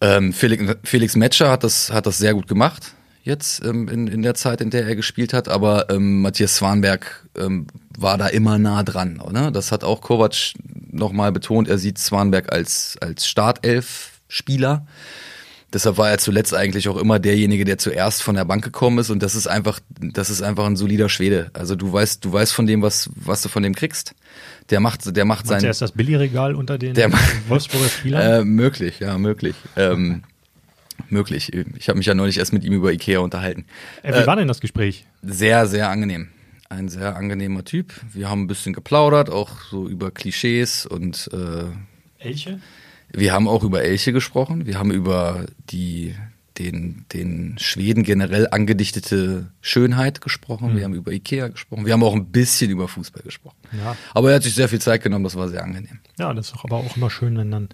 Ähm, 0.00 0.32
Felix, 0.32 0.76
Felix 0.84 1.16
Metscher 1.16 1.50
hat 1.50 1.62
das, 1.62 1.92
hat 1.92 2.06
das 2.06 2.18
sehr 2.18 2.34
gut 2.34 2.48
gemacht 2.48 2.94
jetzt 3.26 3.62
ähm, 3.64 3.88
in, 3.88 4.06
in 4.06 4.22
der 4.22 4.34
Zeit, 4.34 4.60
in 4.60 4.70
der 4.70 4.86
er 4.86 4.96
gespielt 4.96 5.32
hat, 5.32 5.48
aber 5.48 5.90
ähm, 5.90 6.22
Matthias 6.22 6.56
Swanberg 6.56 7.26
ähm, 7.36 7.66
war 7.98 8.16
da 8.16 8.28
immer 8.28 8.58
nah 8.58 8.82
dran. 8.82 9.20
Oder? 9.20 9.50
Das 9.50 9.72
hat 9.72 9.84
auch 9.84 10.00
Kovac 10.00 10.52
nochmal 10.90 11.32
betont, 11.32 11.68
er 11.68 11.78
sieht 11.78 11.98
Swanberg 11.98 12.52
als, 12.52 12.96
als 13.00 13.26
Startelf-Spieler. 13.26 14.86
Deshalb 15.72 15.98
war 15.98 16.08
er 16.08 16.18
zuletzt 16.18 16.54
eigentlich 16.54 16.88
auch 16.88 16.96
immer 16.96 17.18
derjenige, 17.18 17.64
der 17.64 17.76
zuerst 17.76 18.22
von 18.22 18.36
der 18.36 18.44
Bank 18.44 18.62
gekommen 18.64 18.98
ist 18.98 19.10
und 19.10 19.22
das 19.22 19.34
ist 19.34 19.48
einfach, 19.48 19.80
das 20.00 20.30
ist 20.30 20.40
einfach 20.40 20.64
ein 20.64 20.76
solider 20.76 21.08
Schwede. 21.08 21.50
Also 21.54 21.74
du 21.74 21.92
weißt, 21.92 22.24
du 22.24 22.32
weißt 22.32 22.54
von 22.54 22.66
dem, 22.66 22.82
was, 22.82 23.10
was 23.16 23.42
du 23.42 23.48
von 23.48 23.62
dem 23.62 23.74
kriegst. 23.74 24.14
Der 24.70 24.80
macht, 24.80 25.16
der 25.16 25.24
macht 25.24 25.46
sein, 25.46 25.62
er 25.62 25.70
ist 25.70 25.82
das 25.82 25.92
Billigregal 25.92 26.54
unter 26.54 26.78
den 26.78 26.94
Der- 26.94 27.10
Wolfsburger 27.48 27.88
Spielern? 27.88 28.22
äh, 28.42 28.44
möglich, 28.44 29.00
ja, 29.00 29.18
möglich. 29.18 29.56
Ähm, 29.76 30.22
möglich. 31.10 31.52
Ich 31.52 31.88
habe 31.88 31.98
mich 31.98 32.06
ja 32.06 32.14
neulich 32.14 32.38
erst 32.38 32.52
mit 32.52 32.64
ihm 32.64 32.72
über 32.72 32.92
Ikea 32.92 33.20
unterhalten. 33.20 33.66
äh, 34.02 34.22
wie 34.22 34.26
war 34.26 34.36
denn 34.36 34.48
das 34.48 34.60
Gespräch? 34.60 35.06
Sehr, 35.22 35.66
sehr 35.66 35.90
angenehm. 35.90 36.28
Ein 36.68 36.88
sehr 36.88 37.16
angenehmer 37.16 37.64
Typ. 37.64 37.94
Wir 38.12 38.28
haben 38.28 38.42
ein 38.42 38.46
bisschen 38.48 38.72
geplaudert, 38.72 39.30
auch 39.30 39.60
so 39.70 39.88
über 39.88 40.10
Klischees 40.10 40.84
und 40.86 41.30
äh, 41.32 41.66
Elche? 42.18 42.60
wir 43.12 43.32
haben 43.32 43.48
auch 43.48 43.62
über 43.62 43.82
Elche 43.82 44.12
gesprochen. 44.12 44.66
Wir 44.66 44.78
haben 44.78 44.90
über 44.90 45.46
die 45.70 46.14
den, 46.58 47.04
den 47.12 47.56
Schweden 47.58 48.02
generell 48.02 48.48
angedichtete 48.50 49.50
Schönheit 49.60 50.20
gesprochen. 50.20 50.76
Wir 50.76 50.84
haben 50.84 50.94
über 50.94 51.12
Ikea 51.12 51.48
gesprochen. 51.48 51.84
Wir 51.84 51.92
haben 51.92 52.02
auch 52.02 52.14
ein 52.14 52.26
bisschen 52.26 52.70
über 52.70 52.88
Fußball 52.88 53.22
gesprochen. 53.22 53.56
Ja. 53.72 53.96
Aber 54.14 54.30
er 54.30 54.36
hat 54.36 54.42
sich 54.42 54.54
sehr 54.54 54.68
viel 54.68 54.80
Zeit 54.80 55.02
genommen. 55.02 55.24
Das 55.24 55.36
war 55.36 55.48
sehr 55.48 55.62
angenehm. 55.62 55.98
Ja, 56.18 56.32
das 56.32 56.46
ist 56.46 56.54
doch 56.54 56.64
aber 56.64 56.76
auch 56.76 56.96
immer 56.96 57.10
schön, 57.10 57.36
wenn 57.36 57.50
dann 57.50 57.68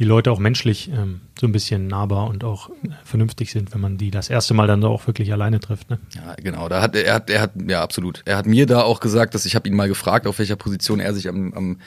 die 0.00 0.04
Leute 0.04 0.32
auch 0.32 0.38
menschlich 0.38 0.88
ähm, 0.88 1.20
so 1.38 1.46
ein 1.46 1.52
bisschen 1.52 1.86
nahbar 1.86 2.28
und 2.28 2.42
auch 2.42 2.70
äh, 2.70 2.88
vernünftig 3.04 3.52
sind, 3.52 3.72
wenn 3.74 3.82
man 3.82 3.98
die 3.98 4.10
das 4.10 4.30
erste 4.30 4.54
Mal 4.54 4.66
dann 4.66 4.82
auch 4.82 5.06
wirklich 5.06 5.30
alleine 5.30 5.60
trifft. 5.60 5.90
Ne? 5.90 6.00
Ja, 6.16 6.34
genau. 6.42 6.68
Da 6.70 6.80
hat 6.80 6.96
er 6.96 7.14
hat 7.14 7.28
er 7.28 7.42
hat 7.42 7.52
ja 7.68 7.82
absolut. 7.82 8.22
Er 8.24 8.38
hat 8.38 8.46
mir 8.46 8.64
da 8.64 8.82
auch 8.82 9.00
gesagt, 9.00 9.34
dass 9.34 9.44
ich 9.44 9.54
habe 9.54 9.68
ihn 9.68 9.76
mal 9.76 9.88
gefragt, 9.88 10.26
auf 10.26 10.38
welcher 10.38 10.56
Position 10.56 11.00
er 11.00 11.12
sich 11.12 11.28
am 11.28 11.52
am, 11.52 11.80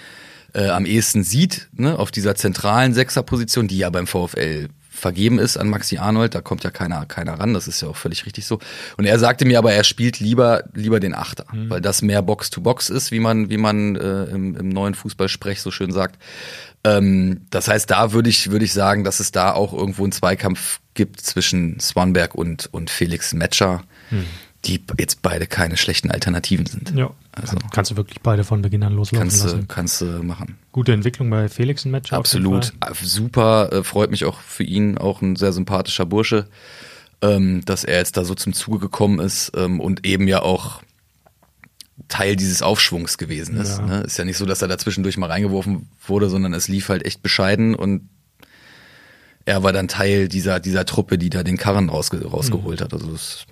äh, 0.53 0.69
am 0.69 0.85
ehesten 0.85 1.23
sieht, 1.23 1.69
ne, 1.73 1.97
auf 1.97 2.11
dieser 2.11 2.35
zentralen 2.35 2.93
Sechserposition, 2.93 3.67
die 3.67 3.79
ja 3.79 3.89
beim 3.89 4.05
VfL 4.05 4.69
vergeben 4.93 5.39
ist 5.39 5.57
an 5.57 5.69
Maxi 5.69 5.97
Arnold. 5.97 6.35
Da 6.35 6.41
kommt 6.41 6.63
ja 6.63 6.69
keiner, 6.69 7.05
keiner 7.05 7.39
ran. 7.39 7.53
Das 7.53 7.67
ist 7.67 7.81
ja 7.81 7.87
auch 7.87 7.95
völlig 7.95 8.25
richtig 8.25 8.45
so. 8.45 8.59
Und 8.97 9.05
er 9.05 9.19
sagte 9.19 9.45
mir 9.45 9.57
aber, 9.57 9.73
er 9.73 9.83
spielt 9.83 10.19
lieber, 10.19 10.63
lieber 10.73 10.99
den 10.99 11.13
Achter, 11.13 11.45
mhm. 11.51 11.69
weil 11.69 11.81
das 11.81 12.01
mehr 12.01 12.21
Box-to-Box 12.21 12.89
ist, 12.89 13.11
wie 13.11 13.19
man, 13.19 13.49
wie 13.49 13.57
man 13.57 13.95
äh, 13.95 14.25
im, 14.25 14.55
im 14.55 14.69
neuen 14.69 14.93
Fußballsprech 14.93 15.61
so 15.61 15.71
schön 15.71 15.91
sagt. 15.91 16.17
Ähm, 16.83 17.41
das 17.49 17.67
heißt, 17.67 17.89
da 17.89 18.13
würde 18.13 18.29
ich, 18.29 18.51
würde 18.51 18.65
ich 18.65 18.73
sagen, 18.73 19.03
dass 19.03 19.19
es 19.19 19.31
da 19.31 19.53
auch 19.53 19.73
irgendwo 19.73 20.03
einen 20.03 20.11
Zweikampf 20.11 20.79
gibt 20.93 21.21
zwischen 21.21 21.79
Swanberg 21.79 22.35
und, 22.35 22.69
und 22.71 22.89
Felix 22.89 23.33
Metscher. 23.33 23.83
Mhm 24.11 24.25
die 24.65 24.81
jetzt 24.97 25.21
beide 25.21 25.45
keine 25.45 25.77
schlechten 25.77 26.09
Alternativen 26.09 26.65
sind. 26.65 26.93
Ja, 26.95 27.11
also 27.35 27.57
kannst 27.71 27.91
du 27.91 27.97
wirklich 27.97 28.21
beide 28.21 28.43
von 28.43 28.61
Beginn 28.61 28.83
an 28.83 28.93
loslaufen 28.93 29.29
kannst 29.29 29.43
lassen. 29.43 29.61
Du, 29.61 29.65
kannst 29.67 30.01
du 30.01 30.05
machen. 30.23 30.57
Gute 30.71 30.93
Entwicklung 30.93 31.29
bei 31.29 31.49
Felix 31.49 31.83
im 31.83 31.91
Match. 31.91 32.13
Absolut, 32.13 32.73
super, 33.01 33.71
äh, 33.71 33.83
freut 33.83 34.11
mich 34.11 34.25
auch 34.25 34.39
für 34.39 34.63
ihn, 34.63 34.97
auch 34.97 35.21
ein 35.21 35.35
sehr 35.35 35.51
sympathischer 35.51 36.05
Bursche, 36.05 36.47
ähm, 37.21 37.65
dass 37.65 37.83
er 37.83 37.97
jetzt 37.97 38.17
da 38.17 38.25
so 38.25 38.35
zum 38.35 38.53
Zuge 38.53 38.79
gekommen 38.79 39.19
ist 39.19 39.51
ähm, 39.55 39.79
und 39.79 40.05
eben 40.05 40.27
ja 40.27 40.41
auch 40.43 40.81
Teil 42.07 42.35
dieses 42.35 42.61
Aufschwungs 42.61 43.17
gewesen 43.17 43.57
ist. 43.57 43.79
Ja. 43.79 43.85
Ne? 43.85 44.01
Ist 44.01 44.17
ja 44.17 44.25
nicht 44.25 44.37
so, 44.37 44.45
dass 44.45 44.61
er 44.61 44.67
dazwischendurch 44.67 45.17
mal 45.17 45.29
reingeworfen 45.29 45.89
wurde, 46.05 46.29
sondern 46.29 46.53
es 46.53 46.67
lief 46.67 46.89
halt 46.89 47.05
echt 47.05 47.23
bescheiden 47.23 47.73
und 47.73 48.09
er 49.45 49.63
war 49.63 49.73
dann 49.73 49.87
Teil 49.87 50.27
dieser, 50.27 50.59
dieser 50.59 50.85
Truppe, 50.85 51.17
die 51.17 51.29
da 51.29 51.43
den 51.43 51.57
Karren 51.57 51.89
rausge 51.89 52.23
rausgeholt 52.25 52.79
mhm. 52.79 52.83
hat. 52.83 52.93
Also 52.93 53.11
das 53.11 53.45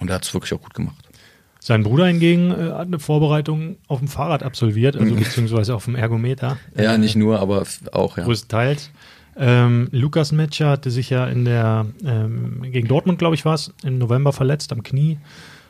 und 0.00 0.10
er 0.10 0.16
hat 0.16 0.24
es 0.24 0.34
wirklich 0.34 0.52
auch 0.52 0.60
gut 0.60 0.74
gemacht. 0.74 1.07
Sein 1.60 1.82
Bruder 1.82 2.06
hingegen 2.06 2.50
äh, 2.50 2.72
hat 2.72 2.86
eine 2.86 2.98
Vorbereitung 2.98 3.76
auf 3.88 3.98
dem 3.98 4.08
Fahrrad 4.08 4.42
absolviert, 4.42 4.96
also 4.96 5.14
beziehungsweise 5.16 5.74
auf 5.74 5.84
dem 5.84 5.96
Ergometer. 5.96 6.56
Ja, 6.76 6.94
äh, 6.94 6.98
nicht 6.98 7.16
nur, 7.16 7.40
aber 7.40 7.64
auch, 7.92 8.16
ja. 8.16 8.24
Größtenteils. 8.24 8.90
Ähm, 9.36 9.88
Lukas 9.92 10.32
Metscher 10.32 10.70
hatte 10.70 10.90
sich 10.90 11.10
ja 11.10 11.26
in 11.26 11.44
der, 11.44 11.86
ähm, 12.04 12.62
gegen 12.62 12.88
Dortmund, 12.88 13.18
glaube 13.18 13.36
ich, 13.36 13.44
war 13.44 13.54
es, 13.54 13.72
im 13.84 13.98
November 13.98 14.32
verletzt 14.32 14.72
am 14.72 14.82
Knie 14.82 15.18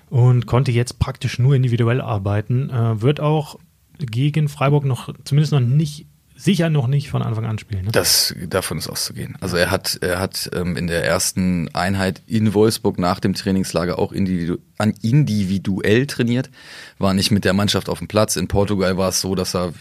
und 0.09 0.47
konnte 0.47 0.73
jetzt 0.73 0.99
praktisch 0.99 1.39
nur 1.39 1.55
individuell 1.55 2.01
arbeiten. 2.01 2.71
Äh, 2.71 3.03
wird 3.03 3.21
auch 3.21 3.59
gegen 3.99 4.49
Freiburg 4.49 4.85
noch, 4.85 5.13
zumindest 5.25 5.53
noch 5.53 5.61
nicht 5.61 6.07
sicher 6.39 6.71
noch 6.71 6.87
nicht 6.87 7.11
von 7.11 7.23
Anfang 7.23 7.45
an 7.45 7.59
spielen. 7.59 7.87
Ne? 7.87 7.93
Das 7.93 8.35
davon 8.49 8.79
ist 8.79 8.89
auszugehen. 8.89 9.37
Also 9.41 9.57
er 9.57 9.71
hat 9.71 9.99
er 10.01 10.21
hat 10.21 10.49
ähm, 10.55 10.77
in 10.77 10.87
der 10.87 11.05
ersten 11.05 11.69
Einheit 11.75 12.23
in 12.27 12.55
Wolfsburg 12.55 12.99
nach 12.99 13.21
dem 13.21 13.35
Trainingslager 13.35 13.99
auch 13.99 14.13
individu 14.13 14.59
individuell 15.03 16.07
trainiert, 16.07 16.51
war 16.99 17.13
nicht 17.13 17.33
mit 17.33 17.45
der 17.45 17.53
Mannschaft 17.53 17.89
auf 17.89 17.99
dem 17.99 18.07
Platz. 18.07 18.37
In 18.37 18.47
Portugal 18.47 18.97
war 18.97 19.09
es 19.09 19.21
so, 19.21 19.35
dass 19.35 19.57
er 19.57 19.73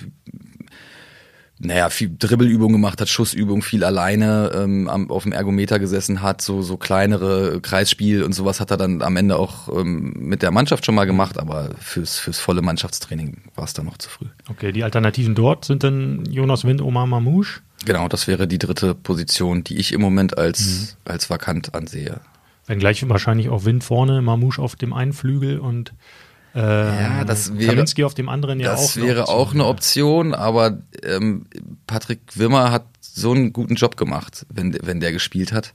naja, 1.59 1.89
viel 1.89 2.15
Dribbelübungen 2.17 2.73
gemacht 2.73 3.01
hat, 3.01 3.09
Schussübungen, 3.09 3.61
viel 3.61 3.83
alleine 3.83 4.51
ähm, 4.53 4.87
am, 4.87 5.09
auf 5.09 5.23
dem 5.23 5.31
Ergometer 5.31 5.79
gesessen 5.79 6.21
hat, 6.21 6.41
so, 6.41 6.61
so 6.61 6.77
kleinere 6.77 7.59
Kreisspiel 7.61 8.23
und 8.23 8.33
sowas 8.33 8.59
hat 8.59 8.69
er 8.69 8.77
dann 8.77 9.01
am 9.01 9.15
Ende 9.17 9.37
auch 9.37 9.67
ähm, 9.69 10.13
mit 10.17 10.43
der 10.43 10.51
Mannschaft 10.51 10.85
schon 10.85 10.95
mal 10.95 11.05
gemacht, 11.05 11.39
aber 11.39 11.71
fürs, 11.79 12.19
fürs 12.19 12.39
volle 12.39 12.61
Mannschaftstraining 12.61 13.37
war 13.55 13.63
es 13.63 13.73
dann 13.73 13.85
noch 13.85 13.97
zu 13.97 14.09
früh. 14.09 14.27
Okay, 14.49 14.71
die 14.71 14.83
Alternativen 14.83 15.33
dort 15.33 15.65
sind 15.65 15.83
dann 15.83 16.25
Jonas 16.29 16.63
Wind, 16.63 16.81
Omar 16.81 17.07
Mamouche? 17.07 17.61
Genau, 17.85 18.07
das 18.07 18.27
wäre 18.27 18.47
die 18.47 18.59
dritte 18.59 18.93
Position, 18.93 19.63
die 19.63 19.77
ich 19.77 19.93
im 19.93 20.01
Moment 20.01 20.37
als, 20.37 20.95
mhm. 21.05 21.11
als 21.11 21.29
vakant 21.29 21.73
ansehe. 21.73 22.21
Wenn 22.67 22.79
gleich 22.79 23.07
wahrscheinlich 23.07 23.49
auch 23.49 23.65
Wind 23.65 23.83
vorne, 23.83 24.21
Mamouche 24.21 24.61
auf 24.61 24.75
dem 24.75 24.93
einen 24.93 25.13
Flügel 25.13 25.59
und 25.59 25.93
äh, 26.57 26.59
ja, 26.59 27.23
das 27.23 27.57
wäre, 27.57 27.75
Kaminski 27.75 28.03
auf 28.03 28.15
dem 28.15 28.29
anderen 28.29 28.59
ja 28.59 28.71
das 28.71 28.79
auch. 28.79 28.93
Das 28.95 28.97
wäre 28.97 29.21
Option, 29.21 29.37
auch 29.37 29.53
eine 29.53 29.65
Option, 29.65 30.33
aber 30.33 30.79
ähm, 31.03 31.45
Patrick 31.85 32.19
Wimmer 32.33 32.71
hat 32.71 32.85
so 32.99 33.31
einen 33.31 33.53
guten 33.53 33.75
Job 33.75 33.95
gemacht, 33.95 34.45
wenn, 34.49 34.75
wenn 34.81 34.99
der 34.99 35.11
gespielt 35.11 35.51
hat 35.51 35.73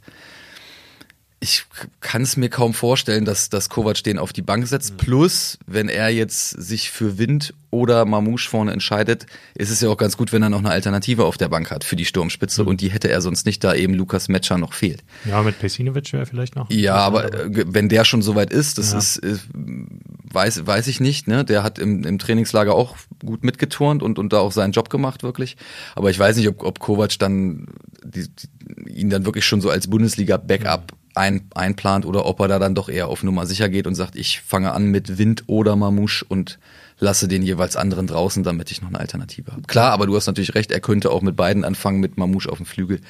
ich 1.43 1.65
kann 2.01 2.23
es 2.23 2.37
mir 2.37 2.49
kaum 2.49 2.73
vorstellen, 2.73 3.25
dass, 3.25 3.51
dass 3.51 3.69
Kovac 3.69 4.05
den 4.05 4.19
auf 4.19 4.33
die 4.33 4.43
Bank 4.43 4.65
setzt. 4.69 4.93
Mhm. 4.93 4.97
Plus, 4.99 5.59
wenn 5.67 5.89
er 5.89 6.09
jetzt 6.09 6.51
sich 6.51 6.93
für 6.93 7.19
Wind 7.19 7.53
oder 7.71 8.05
Mamouche 8.05 8.49
vorne 8.49 8.73
entscheidet, 8.73 9.27
ist 9.57 9.71
es 9.71 9.81
ja 9.81 9.89
auch 9.89 9.97
ganz 9.97 10.17
gut, 10.17 10.33
wenn 10.33 10.41
er 10.45 10.51
noch 10.51 10.61
eine 10.61 10.71
Alternative 10.71 11.25
auf 11.25 11.39
der 11.39 11.49
Bank 11.49 11.73
hat 11.73 11.83
für 11.83 11.97
die 11.97 12.05
Sturmspitze. 12.05 12.63
Mhm. 12.63 12.69
Und 12.69 12.81
die 12.81 12.93
hätte 12.93 13.11
er 13.11 13.21
sonst 13.21 13.45
nicht, 13.45 13.65
da 13.65 13.75
eben 13.75 13.93
Lukas 13.95 14.29
Metscher 14.29 14.57
noch 14.57 14.73
fehlt. 14.73 15.03
Ja, 15.25 15.43
mit 15.43 15.59
Pesinovic 15.59 16.13
wäre 16.13 16.27
vielleicht 16.27 16.55
noch. 16.55 16.71
Ja, 16.71 16.95
aber 16.95 17.35
äh, 17.35 17.65
wenn 17.67 17.89
der 17.89 18.05
schon 18.05 18.23
soweit 18.23 18.53
ist, 18.53 18.79
das 18.79 18.93
ja. 18.93 18.99
ist, 18.99 19.17
ist, 19.17 19.49
weiß, 19.53 20.65
weiß 20.65 20.87
ich 20.87 21.01
nicht. 21.01 21.27
Ne? 21.27 21.45
Der 21.45 21.65
hat 21.65 21.81
im, 21.81 22.05
im 22.05 22.21
Trainingslager 22.21 22.73
auch 22.73 22.97
gut 23.25 23.43
mitgeturnt 23.43 24.05
und, 24.05 24.21
und 24.21 24.33
da 24.33 24.39
auch 24.39 24.53
seinen 24.53 24.71
Job 24.73 24.91
gemacht, 24.91 25.25
wirklich. 25.25 25.57
Aber 25.97 26.09
ich 26.09 26.19
weiß 26.21 26.37
nicht, 26.37 26.47
ob, 26.47 26.63
ob 26.63 26.79
Kovac 26.79 27.19
dann 27.19 27.67
die, 28.05 28.29
die, 28.29 28.93
ihn 28.93 29.11
dann 29.11 29.25
wirklich 29.25 29.45
schon 29.45 29.61
so 29.61 29.71
als 29.71 29.89
Bundesliga-Backup 29.89 30.93
mhm 30.93 31.02
ein, 31.15 31.49
einplant 31.55 32.07
oder 32.07 32.27
ob 32.27 32.41
er 32.41 32.49
da 32.49 32.59
dann 32.59 32.75
doch 32.75 32.89
eher 32.89 33.09
auf 33.09 33.23
Nummer 33.23 33.47
sicher 33.47 33.69
geht 33.69 33.87
und 33.87 33.95
sagt, 33.95 34.17
ich 34.17 34.41
fange 34.41 34.73
an 34.73 34.87
mit 34.87 35.19
Wind 35.19 35.45
oder 35.47 35.77
Mamouche 35.77 36.25
und 36.27 36.59
lasse 36.99 37.29
den 37.29 37.43
jeweils 37.43 37.77
anderen 37.77 38.07
draußen, 38.07 38.43
damit 38.43 38.71
ich 38.71 38.81
noch 38.81 38.89
eine 38.89 39.01
Alternative 39.01 39.53
habe. 39.53 39.63
Klar, 39.63 39.93
aber 39.93 40.07
du 40.07 40.15
hast 40.17 40.27
natürlich 40.27 40.55
recht, 40.55 40.71
er 40.71 40.81
könnte 40.81 41.11
auch 41.11 41.23
mit 41.23 41.37
beiden 41.37 41.65
anfangen, 41.65 42.01
mit 42.01 42.17
Mamouche 42.17 42.51
auf 42.51 42.59
dem 42.59 42.67
Flügel. 42.67 43.01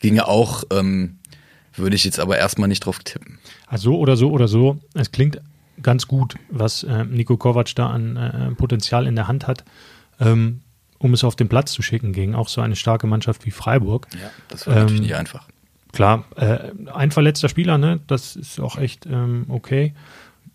Ginge 0.00 0.26
auch, 0.26 0.64
ähm, 0.70 1.18
würde 1.74 1.96
ich 1.96 2.04
jetzt 2.04 2.20
aber 2.20 2.38
erstmal 2.38 2.68
nicht 2.68 2.80
drauf 2.80 2.98
tippen. 3.00 3.38
Also 3.66 3.90
so 3.92 3.98
oder 3.98 4.16
so 4.16 4.30
oder 4.30 4.48
so, 4.48 4.78
es 4.94 5.12
klingt 5.12 5.40
ganz 5.82 6.08
gut, 6.08 6.34
was 6.50 6.82
äh, 6.82 7.04
Nico 7.04 7.36
Kovac 7.36 7.74
da 7.74 7.90
an 7.90 8.16
äh, 8.16 8.50
Potenzial 8.52 9.06
in 9.06 9.14
der 9.14 9.28
Hand 9.28 9.46
hat. 9.46 9.64
Ähm, 10.18 10.62
um 10.98 11.12
es 11.12 11.24
auf 11.24 11.36
den 11.36 11.48
Platz 11.48 11.72
zu 11.72 11.82
schicken 11.82 12.12
gegen 12.12 12.34
auch 12.34 12.48
so 12.48 12.60
eine 12.60 12.76
starke 12.76 13.06
Mannschaft 13.06 13.44
wie 13.44 13.50
Freiburg. 13.50 14.08
Ja, 14.14 14.30
das 14.48 14.66
war 14.66 14.76
natürlich 14.76 14.98
ähm, 14.98 15.02
nicht 15.02 15.14
einfach. 15.14 15.46
Klar, 15.96 16.24
äh, 16.36 16.58
ein 16.92 17.10
verletzter 17.10 17.48
Spieler, 17.48 17.78
ne? 17.78 18.00
das 18.06 18.36
ist 18.36 18.60
auch 18.60 18.76
echt 18.76 19.06
ähm, 19.06 19.46
okay. 19.48 19.94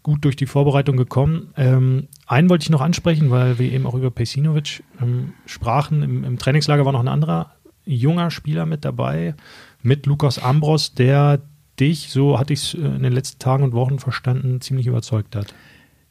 Gut 0.04 0.24
durch 0.24 0.36
die 0.36 0.46
Vorbereitung 0.46 0.98
gekommen. 0.98 1.52
Ähm, 1.58 2.08
einen 2.28 2.48
wollte 2.48 2.62
ich 2.62 2.70
noch 2.70 2.82
ansprechen, 2.82 3.32
weil 3.32 3.58
wir 3.58 3.72
eben 3.72 3.88
auch 3.88 3.96
über 3.96 4.12
Pesinovic 4.12 4.84
ähm, 5.02 5.34
sprachen. 5.48 6.04
Im, 6.04 6.24
Im, 6.24 6.38
Trainingslager 6.38 6.86
war 6.86 6.92
noch 6.92 7.00
ein 7.00 7.08
anderer 7.08 7.56
junger 7.86 8.30
Spieler 8.30 8.68
mit 8.68 8.86
dabei, 8.86 9.34
mit 9.82 10.06
Lukas 10.06 10.38
Ambros, 10.38 10.94
der 10.94 11.42
dich, 11.80 12.12
so 12.12 12.38
hatte 12.38 12.54
ich 12.54 12.62
es 12.62 12.74
äh, 12.76 12.86
in 12.86 13.02
den 13.02 13.12
letzten 13.12 13.40
Tagen 13.40 13.64
und 13.64 13.74
Wochen 13.74 13.98
verstanden, 13.98 14.62
ziemlich 14.62 14.86
überzeugt 14.86 15.36
hat. 15.36 15.56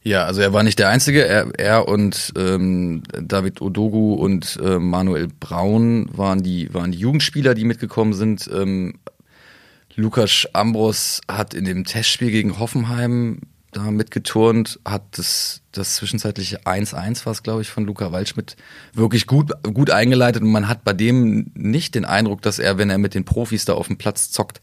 Ja, 0.03 0.25
also 0.25 0.41
er 0.41 0.51
war 0.51 0.63
nicht 0.63 0.79
der 0.79 0.89
Einzige. 0.89 1.25
Er, 1.25 1.47
er 1.57 1.87
und 1.87 2.33
ähm, 2.35 3.03
David 3.21 3.61
Odogu 3.61 4.15
und 4.15 4.59
äh, 4.61 4.79
Manuel 4.79 5.27
Braun 5.39 6.09
waren 6.11 6.41
die, 6.41 6.73
waren 6.73 6.91
die 6.91 6.97
Jugendspieler, 6.97 7.53
die 7.53 7.65
mitgekommen 7.65 8.13
sind. 8.13 8.49
Ähm, 8.51 8.95
Lukas 9.95 10.47
Ambros 10.53 11.21
hat 11.27 11.53
in 11.53 11.65
dem 11.65 11.83
Testspiel 11.83 12.31
gegen 12.31 12.59
Hoffenheim 12.59 13.41
da 13.71 13.89
mitgeturnt, 13.89 14.79
hat 14.83 15.03
das, 15.11 15.61
das 15.71 15.95
zwischenzeitliche 15.95 16.63
1-1 16.63 17.25
war 17.25 17.31
es, 17.31 17.43
glaube 17.43 17.61
ich, 17.61 17.69
von 17.69 17.85
Luca 17.85 18.11
Waldschmidt 18.11 18.57
wirklich 18.93 19.27
gut, 19.27 19.51
gut 19.63 19.91
eingeleitet 19.91 20.41
und 20.41 20.51
man 20.51 20.67
hat 20.67 20.83
bei 20.83 20.93
dem 20.93 21.51
nicht 21.53 21.95
den 21.95 22.05
Eindruck, 22.05 22.41
dass 22.41 22.59
er, 22.59 22.77
wenn 22.77 22.89
er 22.89 22.97
mit 22.97 23.13
den 23.13 23.23
Profis 23.23 23.65
da 23.65 23.73
auf 23.73 23.87
dem 23.87 23.97
Platz 23.97 24.29
zockt, 24.31 24.61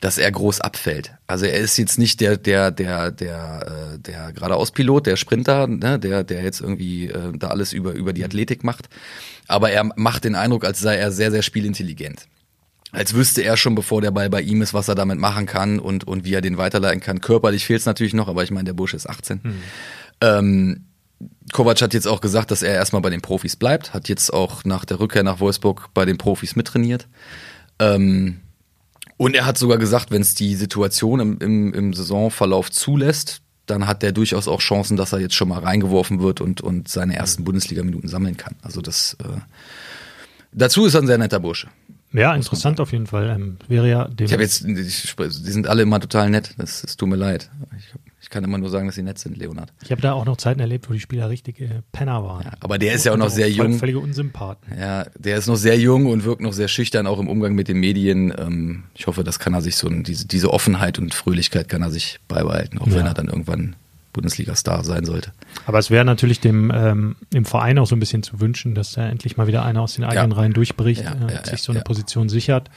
dass 0.00 0.18
er 0.18 0.30
groß 0.30 0.60
abfällt. 0.60 1.14
Also 1.26 1.46
er 1.46 1.60
ist 1.60 1.76
jetzt 1.78 1.98
nicht 1.98 2.20
der, 2.20 2.36
der, 2.36 2.70
der, 2.72 3.12
der, 3.12 3.94
äh, 3.94 3.98
der 4.00 4.32
geradeauspilot, 4.32 5.06
der 5.06 5.16
Sprinter, 5.16 5.66
ne, 5.66 5.98
der, 5.98 6.24
der 6.24 6.42
jetzt 6.42 6.60
irgendwie 6.60 7.08
äh, 7.08 7.32
da 7.38 7.48
alles 7.48 7.72
über, 7.72 7.92
über 7.92 8.12
die 8.12 8.24
Athletik 8.24 8.64
macht. 8.64 8.88
Aber 9.46 9.70
er 9.70 9.84
macht 9.96 10.24
den 10.24 10.34
Eindruck, 10.34 10.64
als 10.64 10.80
sei 10.80 10.96
er 10.96 11.12
sehr, 11.12 11.30
sehr 11.30 11.42
spielintelligent 11.42 12.26
als 12.94 13.14
wüsste 13.14 13.42
er 13.42 13.56
schon, 13.56 13.74
bevor 13.74 14.00
der 14.00 14.10
Ball 14.10 14.30
bei 14.30 14.40
ihm 14.40 14.62
ist, 14.62 14.74
was 14.74 14.88
er 14.88 14.94
damit 14.94 15.18
machen 15.18 15.46
kann 15.46 15.78
und, 15.78 16.04
und 16.04 16.24
wie 16.24 16.34
er 16.34 16.40
den 16.40 16.58
weiterleiten 16.58 17.00
kann. 17.00 17.20
Körperlich 17.20 17.66
fehlt 17.66 17.80
es 17.80 17.86
natürlich 17.86 18.14
noch, 18.14 18.28
aber 18.28 18.42
ich 18.42 18.50
meine, 18.50 18.64
der 18.64 18.72
Bursche 18.72 18.96
ist 18.96 19.08
18. 19.08 19.40
Mhm. 19.42 19.54
Ähm, 20.20 20.84
Kovac 21.52 21.80
hat 21.82 21.94
jetzt 21.94 22.08
auch 22.08 22.20
gesagt, 22.20 22.50
dass 22.50 22.62
er 22.62 22.74
erstmal 22.74 23.02
bei 23.02 23.10
den 23.10 23.20
Profis 23.20 23.56
bleibt, 23.56 23.94
hat 23.94 24.08
jetzt 24.08 24.32
auch 24.32 24.64
nach 24.64 24.84
der 24.84 25.00
Rückkehr 25.00 25.22
nach 25.22 25.40
Wolfsburg 25.40 25.90
bei 25.94 26.04
den 26.04 26.18
Profis 26.18 26.56
mittrainiert. 26.56 27.08
Ähm, 27.78 28.40
und 29.16 29.36
er 29.36 29.46
hat 29.46 29.58
sogar 29.58 29.78
gesagt, 29.78 30.10
wenn 30.10 30.22
es 30.22 30.34
die 30.34 30.54
Situation 30.54 31.20
im, 31.20 31.38
im, 31.38 31.74
im 31.74 31.92
Saisonverlauf 31.94 32.70
zulässt, 32.70 33.42
dann 33.66 33.86
hat 33.86 34.02
der 34.02 34.12
durchaus 34.12 34.48
auch 34.48 34.60
Chancen, 34.60 34.96
dass 34.96 35.12
er 35.12 35.20
jetzt 35.20 35.34
schon 35.34 35.48
mal 35.48 35.60
reingeworfen 35.60 36.20
wird 36.20 36.40
und, 36.40 36.60
und 36.60 36.88
seine 36.88 37.16
ersten 37.16 37.42
mhm. 37.42 37.46
Bundesliga-Minuten 37.46 38.08
sammeln 38.08 38.36
kann. 38.36 38.56
Also 38.62 38.80
das 38.80 39.16
äh, 39.20 39.40
dazu 40.52 40.84
ist 40.84 40.94
er 40.94 41.02
ein 41.02 41.06
sehr 41.06 41.18
netter 41.18 41.40
Bursche. 41.40 41.68
Ja, 42.14 42.34
interessant 42.34 42.78
auf 42.78 42.92
jeden 42.92 43.06
Fall. 43.06 43.28
Ähm, 43.28 43.56
wäre 43.66 43.88
ja 43.88 44.06
dem 44.06 44.26
ich 44.26 44.32
habe 44.32 44.42
jetzt, 44.42 44.64
ich, 44.64 45.16
die 45.16 45.50
sind 45.50 45.66
alle 45.66 45.82
immer 45.82 45.98
total 45.98 46.30
nett. 46.30 46.54
Das, 46.56 46.84
es 46.84 46.96
tut 46.96 47.08
mir 47.08 47.16
leid. 47.16 47.50
Ich, 47.76 47.92
ich, 48.22 48.30
kann 48.30 48.44
immer 48.44 48.56
nur 48.56 48.70
sagen, 48.70 48.86
dass 48.86 48.94
sie 48.94 49.02
nett 49.02 49.18
sind, 49.18 49.36
Leonard. 49.36 49.72
Ich 49.82 49.90
habe 49.90 50.00
da 50.00 50.12
auch 50.12 50.24
noch 50.24 50.36
Zeiten 50.36 50.60
erlebt, 50.60 50.88
wo 50.88 50.92
die 50.92 51.00
Spieler 51.00 51.28
richtige 51.28 51.82
Penner 51.90 52.24
waren. 52.24 52.44
Ja, 52.44 52.52
aber 52.60 52.78
der 52.78 52.94
ist 52.94 53.04
ja 53.04 53.12
auch 53.12 53.16
noch 53.16 53.30
sehr 53.30 53.50
jung. 53.50 53.78
Völlige 53.78 53.98
Unsympathen. 53.98 54.78
Ja, 54.78 55.06
der 55.18 55.38
ist 55.38 55.48
noch 55.48 55.56
sehr 55.56 55.76
jung 55.76 56.06
und 56.06 56.24
wirkt 56.24 56.40
noch 56.40 56.52
sehr 56.52 56.68
schüchtern, 56.68 57.08
auch 57.08 57.18
im 57.18 57.28
Umgang 57.28 57.54
mit 57.54 57.66
den 57.66 57.80
Medien. 57.80 58.32
Ähm, 58.38 58.84
ich 58.94 59.08
hoffe, 59.08 59.24
das 59.24 59.40
kann 59.40 59.52
er 59.52 59.60
sich 59.60 59.74
so, 59.76 59.88
diese, 59.88 60.26
diese 60.26 60.52
Offenheit 60.52 61.00
und 61.00 61.14
Fröhlichkeit 61.14 61.68
kann 61.68 61.82
er 61.82 61.90
sich 61.90 62.20
beibehalten, 62.28 62.78
auch 62.78 62.86
ja. 62.86 62.94
wenn 62.94 63.06
er 63.06 63.14
dann 63.14 63.26
irgendwann 63.26 63.74
Bundesliga-Star 64.14 64.82
sein 64.84 65.04
sollte. 65.04 65.32
Aber 65.66 65.78
es 65.78 65.90
wäre 65.90 66.06
natürlich 66.06 66.40
dem, 66.40 66.72
ähm, 66.74 67.16
dem 67.34 67.44
Verein 67.44 67.78
auch 67.78 67.86
so 67.86 67.94
ein 67.94 68.00
bisschen 68.00 68.22
zu 68.22 68.40
wünschen, 68.40 68.74
dass 68.74 68.92
da 68.92 69.06
endlich 69.06 69.36
mal 69.36 69.46
wieder 69.46 69.62
einer 69.64 69.82
aus 69.82 69.94
den 69.94 70.04
eigenen 70.04 70.30
ja. 70.30 70.36
Reihen 70.38 70.54
durchbricht, 70.54 71.04
ja, 71.04 71.12
äh, 71.28 71.44
sich 71.46 71.62
so 71.62 71.72
eine 71.72 71.82
Position 71.82 72.30
sichert. 72.30 72.70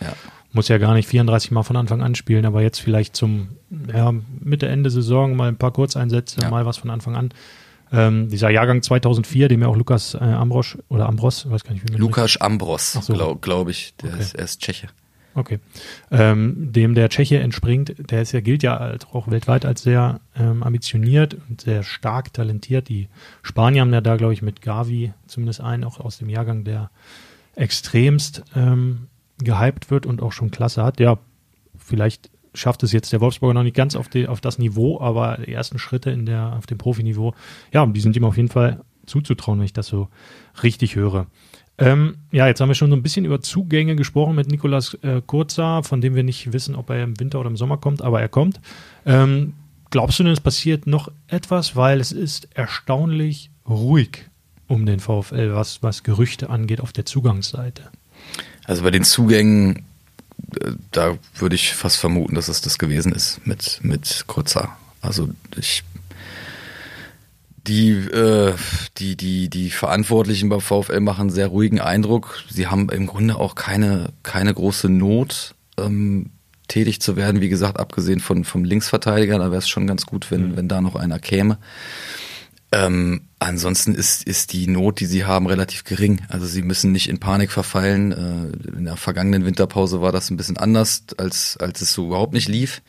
muss 0.51 0.67
ja 0.67 0.77
gar 0.77 0.94
nicht 0.94 1.08
34 1.08 1.51
Mal 1.51 1.63
von 1.63 1.75
Anfang 1.77 2.01
an 2.01 2.15
spielen, 2.15 2.46
aber 2.46 2.62
jetzt 2.62 2.79
vielleicht 2.79 3.15
zum 3.15 3.50
ja, 3.94 4.13
Mitte, 4.41 4.67
Ende 4.67 4.89
Saison 4.89 5.36
mal 5.36 5.48
ein 5.48 5.58
paar 5.58 5.72
Kurzeinsätze, 5.72 6.41
Ja. 6.41 6.50
mal 6.50 6.65
was 6.65 6.77
von 6.77 6.89
Anfang 6.89 7.15
an. 7.15 7.32
Ähm, 7.91 8.27
dieser 8.29 8.50
Jahrgang 8.50 8.82
2004, 8.82 9.48
dem 9.48 9.62
ja 9.62 9.67
auch 9.67 9.77
Lukas 9.77 10.13
äh, 10.13 10.17
Ambrosch 10.17 10.77
oder 10.89 11.08
Ambros, 11.08 11.50
weiß 11.50 11.63
gar 11.63 11.72
nicht, 11.74 11.88
wie 11.88 11.94
man 11.94 12.01
Lukas 12.01 12.36
Ambros, 12.38 12.94
so. 12.94 13.13
glaube 13.13 13.39
glaub 13.39 13.70
ich. 13.70 13.94
Der 14.01 14.10
Okay. 14.13 14.22
ist, 14.22 14.36
er 14.36 14.44
ist 14.44 14.62
Tscheche. 14.62 14.88
Okay. 15.38 15.60
Ähm, 16.10 16.72
dem 16.74 16.96
der 16.96 17.10
Tscheche 17.10 17.38
entspringt, 17.38 17.94
der 18.10 18.24
ist 18.24 18.32
ja, 18.32 18.39
gilt 18.41 18.63
ja 18.63 18.75
als, 18.75 19.06
auch 19.13 19.29
weltweit 19.29 19.65
als 19.65 19.84
sehr 19.84 20.20
ähm, 20.36 20.63
ambitioniert 20.63 21.38
und 21.48 21.62
sehr 21.62 21.84
stark 21.84 22.34
talentiert. 22.34 22.89
Die 22.89 23.08
Spanier 23.44 23.82
haben 23.82 23.94
ja 23.94 24.01
da, 24.01 24.15
glaube 24.15 24.34
ich, 24.34 24.41
mit 24.41 24.63
Gavi 24.63 25.13
zumindest 25.27 25.62
einen 25.62 25.84
auch 25.84 26.00
aus 26.00 26.17
dem 26.17 26.29
Jahrgang, 26.29 26.63
der 26.63 26.89
extremst 27.56 28.46
ähm, 28.56 29.10
gehypt 29.38 29.91
wird 29.91 30.08
und 30.08 30.24
auch 30.24 30.32
schon 30.32 30.50
Klasse 30.50 30.84
hat. 30.84 31.00
Ja, 31.00 31.20
vielleicht 31.77 32.32
schafft 32.56 32.82
es 32.82 32.91
jetzt 32.91 33.13
der 33.13 33.22
Wolfsburger 33.22 33.53
noch 33.53 33.63
nicht 33.63 33.75
ganz 33.75 33.96
auf, 33.96 34.10
die, 34.10 34.27
auf 34.27 34.41
das 34.41 34.58
Niveau, 34.58 35.00
aber 35.00 35.38
die 35.38 35.53
ersten 35.53 35.77
Schritte 35.77 36.10
in 36.10 36.25
der, 36.25 36.56
auf 36.58 36.65
dem 36.65 36.79
Profiniveau, 36.79 37.36
ja, 37.72 37.86
die 37.86 38.00
sind 38.00 38.15
ihm 38.15 38.24
auf 38.24 38.38
jeden 38.38 38.50
Fall 38.50 38.82
zuzutrauen, 39.06 39.60
wenn 39.60 39.65
ich 39.65 39.74
das 39.74 39.86
so 39.86 40.08
richtig 40.63 40.96
höre. 40.96 41.27
Ähm, 41.80 42.18
ja, 42.32 42.48
jetzt 42.48 42.60
haben 42.60 42.70
wir 42.70 42.76
schon 42.76 42.90
so 42.90 42.96
ein 42.96 43.04
bisschen 43.04 43.26
über 43.26 43.42
Zugänge 43.42 43.96
gesprochen 43.96 44.36
mit 44.36 44.50
Nikolas 44.50 44.96
äh, 45.04 45.22
Kurza, 45.26 45.84
von 45.84 46.02
dem 46.02 46.16
wir 46.16 46.24
nicht 46.24 46.52
wissen, 46.52 46.76
ob 46.76 46.90
er 46.90 47.04
im 47.04 47.20
Winter 47.20 47.40
oder 47.40 47.50
im 47.50 47.58
Sommer 47.58 47.78
kommt, 47.78 48.02
aber 48.02 48.20
er 48.20 48.30
kommt. 48.30 48.60
Ähm, 49.06 49.54
glaubst 49.92 50.18
du 50.18 50.24
denn, 50.24 50.34
es 50.34 50.42
passiert 50.42 50.88
noch 50.88 51.12
etwas, 51.28 51.76
weil 51.76 52.00
es 52.00 52.12
ist 52.12 52.48
erstaunlich 52.56 53.52
ruhig 53.68 54.26
um 54.68 54.86
den 54.86 55.00
VfL, 55.00 55.54
was, 55.54 55.84
was 55.84 56.04
Gerüchte 56.04 56.50
angeht 56.50 56.82
auf 56.82 56.94
der 56.94 57.06
Zugangsseite? 57.06 57.84
Also 58.66 58.84
bei 58.84 58.92
den 58.92 59.04
Zugängen, 59.04 59.86
äh, 60.60 60.72
da 60.92 61.18
würde 61.36 61.56
ich 61.56 61.74
fast 61.76 61.98
vermuten, 61.98 62.34
dass 62.34 62.48
es 62.48 62.62
das 62.62 62.80
gewesen 62.80 63.12
ist 63.12 63.46
mit, 63.46 63.80
mit 63.84 64.24
Kurza. 64.26 64.76
Also 65.02 65.30
ich 65.56 65.84
die, 67.68 67.92
äh, 67.92 68.54
die, 68.98 69.16
die, 69.16 69.50
die 69.50 69.70
Verantwortlichen 69.70 70.50
beim 70.50 70.62
VfL 70.62 71.00
machen 71.00 71.22
einen 71.22 71.30
sehr 71.30 71.48
ruhigen 71.48 71.80
Eindruck. 71.80 72.44
Sie 72.50 72.68
haben 72.68 72.90
im 72.90 73.08
Grunde 73.08 73.36
auch 73.36 73.56
keine, 73.56 74.10
keine 74.24 74.54
große 74.54 74.90
Not, 74.90 75.56
ähm, 75.78 76.32
tätig 76.68 77.02
zu 77.02 77.16
werden. 77.16 77.42
Wie 77.42 77.50
gesagt, 77.50 77.80
abgesehen 77.80 78.20
von, 78.20 78.44
vom 78.44 78.64
Linksverteidiger, 78.64 79.38
da 79.38 79.46
wäre 79.52 79.60
es 79.60 79.70
schon 79.70 79.88
ganz 79.88 80.06
gut, 80.06 80.32
wenn, 80.32 80.56
wenn 80.58 80.68
da 80.68 80.82
noch 80.82 80.96
einer 80.96 81.20
käme. 81.20 81.58
Ähm, 82.72 83.22
ansonsten 83.40 83.96
ist, 83.96 84.24
ist 84.24 84.52
die 84.52 84.68
Not, 84.68 85.00
die 85.00 85.06
sie 85.06 85.24
haben, 85.24 85.48
relativ 85.48 85.86
gering. 85.86 86.22
Also 86.28 86.46
sie 86.46 86.62
müssen 86.62 86.92
nicht 86.92 87.08
in 87.08 87.20
Panik 87.20 87.52
verfallen. 87.52 88.12
Äh, 88.12 88.78
in 88.78 88.86
der 88.86 88.98
vergangenen 88.98 89.46
Winterpause 89.46 90.02
war 90.02 90.12
das 90.12 90.30
ein 90.30 90.38
bisschen 90.38 90.58
anders, 90.58 91.04
als, 91.18 91.56
als 91.58 91.82
es 91.82 91.94
so 91.94 92.08
überhaupt 92.08 92.34
nicht 92.34 92.50
lief. 92.50 92.82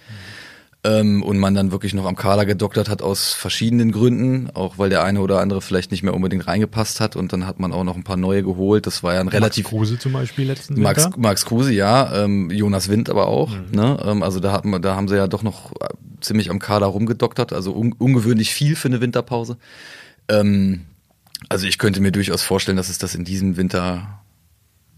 Ähm, 0.84 1.24
und 1.24 1.38
man 1.38 1.54
dann 1.54 1.72
wirklich 1.72 1.92
noch 1.92 2.06
am 2.06 2.14
Kader 2.14 2.46
gedoktert 2.46 2.88
hat 2.88 3.02
aus 3.02 3.32
verschiedenen 3.32 3.90
Gründen, 3.90 4.48
auch 4.54 4.78
weil 4.78 4.90
der 4.90 5.02
eine 5.02 5.20
oder 5.20 5.40
andere 5.40 5.60
vielleicht 5.60 5.90
nicht 5.90 6.04
mehr 6.04 6.14
unbedingt 6.14 6.46
reingepasst 6.46 7.00
hat 7.00 7.16
und 7.16 7.32
dann 7.32 7.46
hat 7.48 7.58
man 7.58 7.72
auch 7.72 7.82
noch 7.82 7.96
ein 7.96 8.04
paar 8.04 8.16
neue 8.16 8.44
geholt. 8.44 8.86
Das 8.86 9.02
war 9.02 9.14
ja 9.14 9.20
ein 9.20 9.26
relativ 9.26 9.64
Max 9.64 9.70
Kruse 9.70 9.98
zum 9.98 10.12
Beispiel 10.12 10.46
letzten 10.46 10.80
Max, 10.80 11.04
Winter. 11.04 11.18
Max 11.18 11.44
Kruse, 11.44 11.72
ja, 11.72 12.24
ähm, 12.24 12.50
Jonas 12.50 12.88
Wind 12.88 13.10
aber 13.10 13.26
auch. 13.26 13.50
Mhm. 13.50 13.64
Ne? 13.72 13.98
Ähm, 14.04 14.22
also 14.22 14.38
da, 14.38 14.52
hat 14.52 14.64
man, 14.64 14.80
da 14.80 14.94
haben 14.94 15.08
sie 15.08 15.16
ja 15.16 15.26
doch 15.26 15.42
noch 15.42 15.72
äh, 15.72 15.88
ziemlich 16.20 16.48
am 16.48 16.60
Kader 16.60 16.86
rumgedoktert, 16.86 17.52
also 17.52 17.72
un 17.72 17.92
ungewöhnlich 17.92 18.54
viel 18.54 18.76
für 18.76 18.86
eine 18.86 19.00
Winterpause. 19.00 19.56
Ähm, 20.28 20.82
also 21.48 21.66
ich 21.66 21.78
könnte 21.78 22.00
mir 22.00 22.12
durchaus 22.12 22.42
vorstellen, 22.42 22.76
dass 22.76 22.88
es 22.88 22.98
das 22.98 23.16
in 23.16 23.24
diesem 23.24 23.56
Winter 23.56 24.20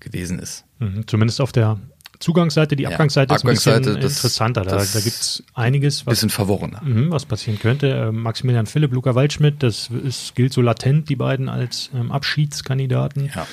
gewesen 0.01 0.39
ist. 0.39 0.65
Mhm, 0.79 1.07
zumindest 1.07 1.41
auf 1.41 1.53
der 1.53 1.79
Zugangsseite, 2.21 2.77
die 2.77 2.85
Ja, 2.85 2.91
Abgangsseite 2.91 3.35
ist 3.35 3.45
ein 3.45 3.50
bisschen 3.50 3.83
das- 3.83 3.97
interessanter. 3.97 4.62
Da, 4.62 4.77
da 4.77 4.83
gibt 5.00 5.07
es 5.21 5.43
einiges, 5.55 6.07
was 6.07 6.12
Bisschen 6.17 6.31
verworrener. 6.31 6.81
Mhm, 6.85 7.11
was 7.11 7.25
passieren 7.25 7.59
könnte. 7.59 7.89
Ähm, 7.89 8.23
Maximilian 8.23 8.67
Philipp, 8.67 8.93
Luca 8.93 9.15
Waldschmidt, 9.15 9.62
das 9.62 9.89
ist, 10.05 10.35
gilt 10.35 10.53
so 10.53 10.61
latent, 10.61 11.09
die 11.09 11.17
beiden 11.17 11.49
als 11.49 11.91
ähm, 11.95 12.12
Abschiedskandidaten. 12.12 13.31
Ja. 13.35 13.47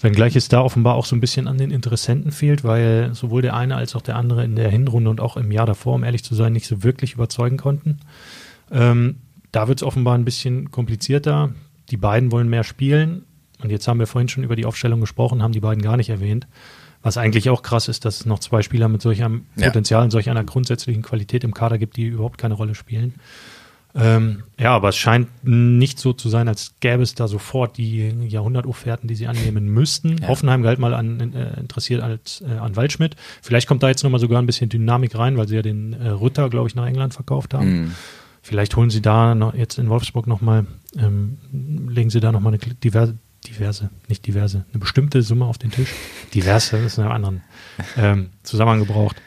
Wenngleich 0.00 0.36
es 0.36 0.48
da 0.48 0.60
offenbar 0.60 0.94
auch 0.96 1.06
so 1.06 1.16
ein 1.16 1.20
bisschen 1.20 1.48
an 1.48 1.56
den 1.58 1.70
Interessenten 1.70 2.30
fehlt, 2.30 2.62
weil 2.62 3.14
sowohl 3.14 3.42
der 3.42 3.54
eine 3.56 3.76
als 3.76 3.96
auch 3.96 4.02
der 4.02 4.16
andere 4.16 4.44
in 4.44 4.54
der 4.54 4.68
Hinrunde 4.70 5.08
und 5.10 5.20
auch 5.20 5.36
im 5.36 5.50
Jahr 5.50 5.66
davor, 5.66 5.94
um 5.94 6.04
ehrlich 6.04 6.22
zu 6.24 6.34
sein, 6.34 6.52
nicht 6.52 6.66
so 6.66 6.82
wirklich 6.82 7.14
überzeugen 7.14 7.56
konnten. 7.56 7.98
Ähm, 8.70 9.16
da 9.50 9.66
wird 9.68 9.78
es 9.80 9.82
offenbar 9.82 10.16
ein 10.16 10.24
bisschen 10.24 10.70
komplizierter. 10.70 11.52
Die 11.90 11.96
beiden 11.96 12.32
wollen 12.32 12.48
mehr 12.48 12.64
spielen. 12.64 13.24
Und 13.62 13.70
jetzt 13.70 13.88
haben 13.88 13.98
wir 13.98 14.06
vorhin 14.06 14.28
schon 14.28 14.44
über 14.44 14.56
die 14.56 14.66
Aufstellung 14.66 15.00
gesprochen, 15.00 15.42
haben 15.42 15.52
die 15.52 15.60
beiden 15.60 15.82
gar 15.82 15.96
nicht 15.96 16.10
erwähnt. 16.10 16.46
Was 17.04 17.16
eigentlich 17.18 17.50
auch 17.50 17.62
krass 17.62 17.86
ist, 17.86 18.04
dass 18.04 18.20
es 18.20 18.26
noch 18.26 18.40
zwei 18.40 18.62
Spieler 18.62 18.88
mit 18.88 19.02
solch 19.02 19.22
einem 19.22 19.44
Ja. 19.56 19.66
Potenzial 19.66 20.02
und 20.02 20.10
solch 20.10 20.28
einer 20.30 20.42
grundsätzlichen 20.42 21.02
Qualität 21.02 21.44
im 21.44 21.54
Kader 21.54 21.78
gibt, 21.78 21.96
die 21.96 22.06
überhaupt 22.06 22.38
keine 22.38 22.54
Rolle 22.54 22.74
spielen. 22.74 23.14
Ähm, 23.96 24.42
ja, 24.58 24.72
aber 24.74 24.88
es 24.88 24.96
scheint 24.96 25.28
nicht 25.44 26.00
so 26.00 26.12
zu 26.12 26.28
sein, 26.28 26.48
als 26.48 26.74
gäbe 26.80 27.02
es 27.04 27.14
da 27.14 27.28
sofort 27.28 27.76
die 27.76 28.08
Jahrhundertofferten, 28.26 29.06
die 29.06 29.14
sie 29.14 29.28
annehmen 29.28 29.66
müssten. 29.68 30.16
Ja. 30.18 30.28
Hoffenheim 30.28 30.62
galt 30.62 30.80
mal 30.80 30.94
an, 30.94 31.32
äh, 31.32 31.60
interessiert 31.60 32.02
als 32.02 32.40
äh, 32.40 32.56
an 32.58 32.74
Waldschmidt. 32.74 33.14
Vielleicht 33.40 33.68
kommt 33.68 33.84
da 33.84 33.88
jetzt 33.88 34.02
nochmal 34.02 34.18
sogar 34.18 34.42
ein 34.42 34.46
bisschen 34.46 34.68
Dynamik 34.68 35.16
rein, 35.16 35.36
weil 35.36 35.46
sie 35.46 35.54
ja 35.54 35.62
den 35.62 35.92
äh, 35.92 36.08
Rütter, 36.08 36.50
glaube 36.50 36.66
ich, 36.68 36.74
nach 36.74 36.86
England 36.86 37.14
verkauft 37.14 37.54
haben. 37.54 37.82
Mhm. 37.82 37.92
Vielleicht 38.42 38.76
holen 38.76 38.90
sie 38.90 39.00
da 39.00 39.34
noch, 39.34 39.54
jetzt 39.54 39.78
in 39.78 39.88
Wolfsburg 39.88 40.26
nochmal, 40.26 40.66
ähm, 40.98 41.38
legen 41.88 42.10
sie 42.10 42.20
da 42.20 42.32
nochmal 42.32 42.52
eine 42.54 42.74
diverse, 42.74 43.16
diverse, 43.48 43.90
nicht 44.08 44.26
diverse, 44.26 44.64
eine 44.72 44.80
bestimmte 44.80 45.22
Summe 45.22 45.44
auf 45.46 45.58
den 45.58 45.70
Tisch. 45.70 45.90
Diverse, 46.34 46.76
das 46.76 46.86
ist 46.86 46.98
in 46.98 47.04
einem 47.04 47.12
anderen 47.12 47.40
ähm, 47.96 48.30
Zusammenhang 48.42 48.80
gebraucht. 48.80 49.20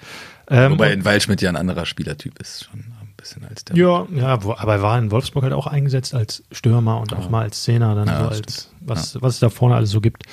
Ähm, 0.50 0.74
Wobei 0.74 0.94
in 0.94 1.04
Waldschmidt 1.06 1.42
ja 1.42 1.50
ein 1.50 1.56
anderer 1.56 1.86
Spielertyp 1.86 2.40
ist, 2.40 2.66
schon 2.66 2.80
ein 2.80 3.14
bisschen 3.18 3.44
als 3.46 3.66
der. 3.66 3.76
ja, 3.76 4.08
ja, 4.16 4.44
wo, 4.44 4.54
aber 4.54 4.74
er 4.76 4.82
war 4.82 4.98
in 4.98 5.12
Wolfsburg 5.12 5.44
halt 5.44 5.54
auch 5.54 5.68
eingesetzt 5.68 6.14
als 6.14 6.44
Stürmer 6.52 7.02
und 7.02 7.14
auch 7.14 7.30
mal 7.30 7.42
als 7.44 7.64
Zehner, 7.64 7.96
dann 7.96 8.08
Ja, 8.08 8.24
so 8.24 8.28
als, 8.30 8.72
was, 8.80 9.22
was 9.22 9.36
es 9.36 9.40
da 9.40 9.50
vorne 9.50 9.76
alles 9.76 9.90
so 9.92 10.00
gibt. 10.02 10.24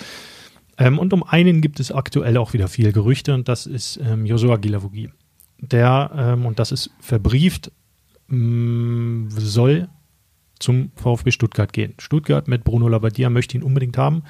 Ähm, 0.79 0.99
und 0.99 1.13
um 1.13 1.23
einen 1.23 1.61
gibt 1.61 1.81
es 1.81 1.93
aktuell 1.93 2.37
auch 2.37 2.53
wieder 2.53 2.69
viele 2.69 2.93
Gerüchte 2.93 3.35
und 3.35 3.49
das 3.49 3.67
ist 3.67 3.99
ähm, 4.03 4.27
Josua 4.27 4.57
Gilavogi. 4.57 5.11
Der, 5.61 6.11
ähm, 6.17 6.47
und 6.47 6.59
das 6.59 6.73
ist 6.73 6.91
verbrieft, 7.01 7.71
mh, 8.29 9.31
soll 9.31 9.89
zum 10.65 10.91
VfB 10.97 11.31
Stuttgart 11.31 11.73
gehen. 11.73 11.95
Stuttgart 11.99 12.49
mit 12.49 12.65
Bruno 12.65 12.89
Labbadia 12.89 13.31
möchte 13.31 13.57
ihn 13.57 13.63
unbedingt 13.63 13.99
haben 13.99 14.23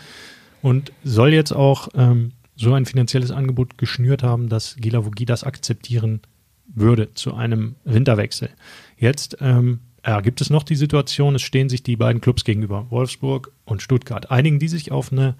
und 0.62 0.92
soll 1.04 1.32
jetzt 1.32 1.52
auch 1.52 1.88
ähm, 1.94 2.32
so 2.56 2.74
ein 2.74 2.86
finanzielles 2.86 3.30
Angebot 3.30 3.78
geschnürt 3.78 4.22
haben, 4.22 4.48
dass 4.48 4.76
Gilavogi 4.76 5.24
das 5.24 5.44
akzeptieren 5.44 6.20
würde 6.66 7.14
zu 7.14 7.34
einem 7.34 7.76
Winterwechsel. 7.84 8.50
Jetzt 8.98 9.38
ähm, 9.40 9.80
ja, 10.04 10.20
gibt 10.20 10.40
es 10.40 10.50
noch 10.50 10.64
die 10.64 10.76
Situation, 10.76 11.34
es 11.34 11.42
stehen 11.42 11.68
sich 11.68 11.82
die 11.82 11.96
beiden 11.96 12.20
Clubs 12.20 12.44
gegenüber, 12.44 12.86
Wolfsburg 12.90 13.52
und 13.64 13.80
Stuttgart. 13.80 14.30
Einigen 14.30 14.58
die 14.58 14.68
sich 14.68 14.92
auf 14.92 15.12
eine 15.12 15.36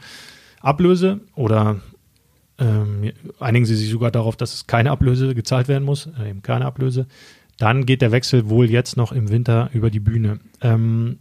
Ablöse 0.61 1.21
oder 1.35 1.81
ähm, 2.59 3.13
einigen 3.41 3.67
sie 3.67 3.77
sich 3.77 3.91
sogar 3.91 4.11
darauf, 4.11 4.37
dass 4.37 4.55
es 4.55 4.67
keine 4.67 4.91
Ablöse 4.91 5.35
gezahlt 5.35 5.69
werden 5.69 5.85
muss, 5.85 6.09
äh, 6.19 6.31
eben 6.31 6.43
keine 6.43 6.67
Ablöse. 6.67 7.07
Dann 7.59 7.87
geht 7.87 8.03
der 8.03 8.13
Wechsel 8.13 8.49
wohl 8.49 8.71
jetzt 8.71 8.97
noch 8.97 9.13
im 9.13 9.31
Winter 9.31 9.71
über 9.73 9.91
die 9.91 10.01
Bühne. 10.01 10.41
Ähm, 10.61 11.19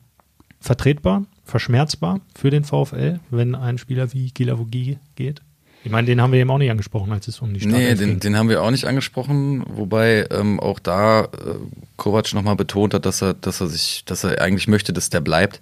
vertretbar, 0.60 1.26
verschmerzbar 1.44 2.22
für 2.36 2.50
den 2.50 2.64
VfL, 2.64 3.20
wenn 3.30 3.56
ein 3.56 3.78
Spieler 3.78 4.14
wie 4.14 4.32
Gilavogi 4.32 4.98
geht? 5.16 5.42
Ich 5.86 5.92
meine, 5.92 6.08
den 6.08 6.22
haben 6.22 6.32
wir 6.32 6.40
eben 6.40 6.50
auch 6.50 6.58
nicht 6.58 6.72
angesprochen, 6.72 7.12
als 7.12 7.28
es 7.28 7.42
um 7.42 7.54
die 7.54 7.66
Nee, 7.66 7.72
Startelf 7.72 8.00
den, 8.00 8.20
den 8.22 8.38
haben 8.38 8.48
wir 8.48 8.64
auch 8.64 8.72
nicht 8.72 8.86
angesprochen, 8.86 9.66
wobei 9.68 10.26
ähm, 10.32 10.62
auch 10.62 10.80
da 10.80 11.26
äh, 11.26 11.28
Kovac 11.98 12.34
nochmal 12.34 12.56
betont 12.56 12.94
hat, 12.94 13.06
dass 13.06 13.22
er, 13.22 13.34
dass 13.34 13.60
er 13.60 13.68
sich, 13.68 14.06
dass 14.06 14.24
er 14.24 14.42
eigentlich 14.42 14.70
möchte, 14.70 14.94
dass 14.94 15.10
der 15.10 15.20
bleibt. 15.20 15.62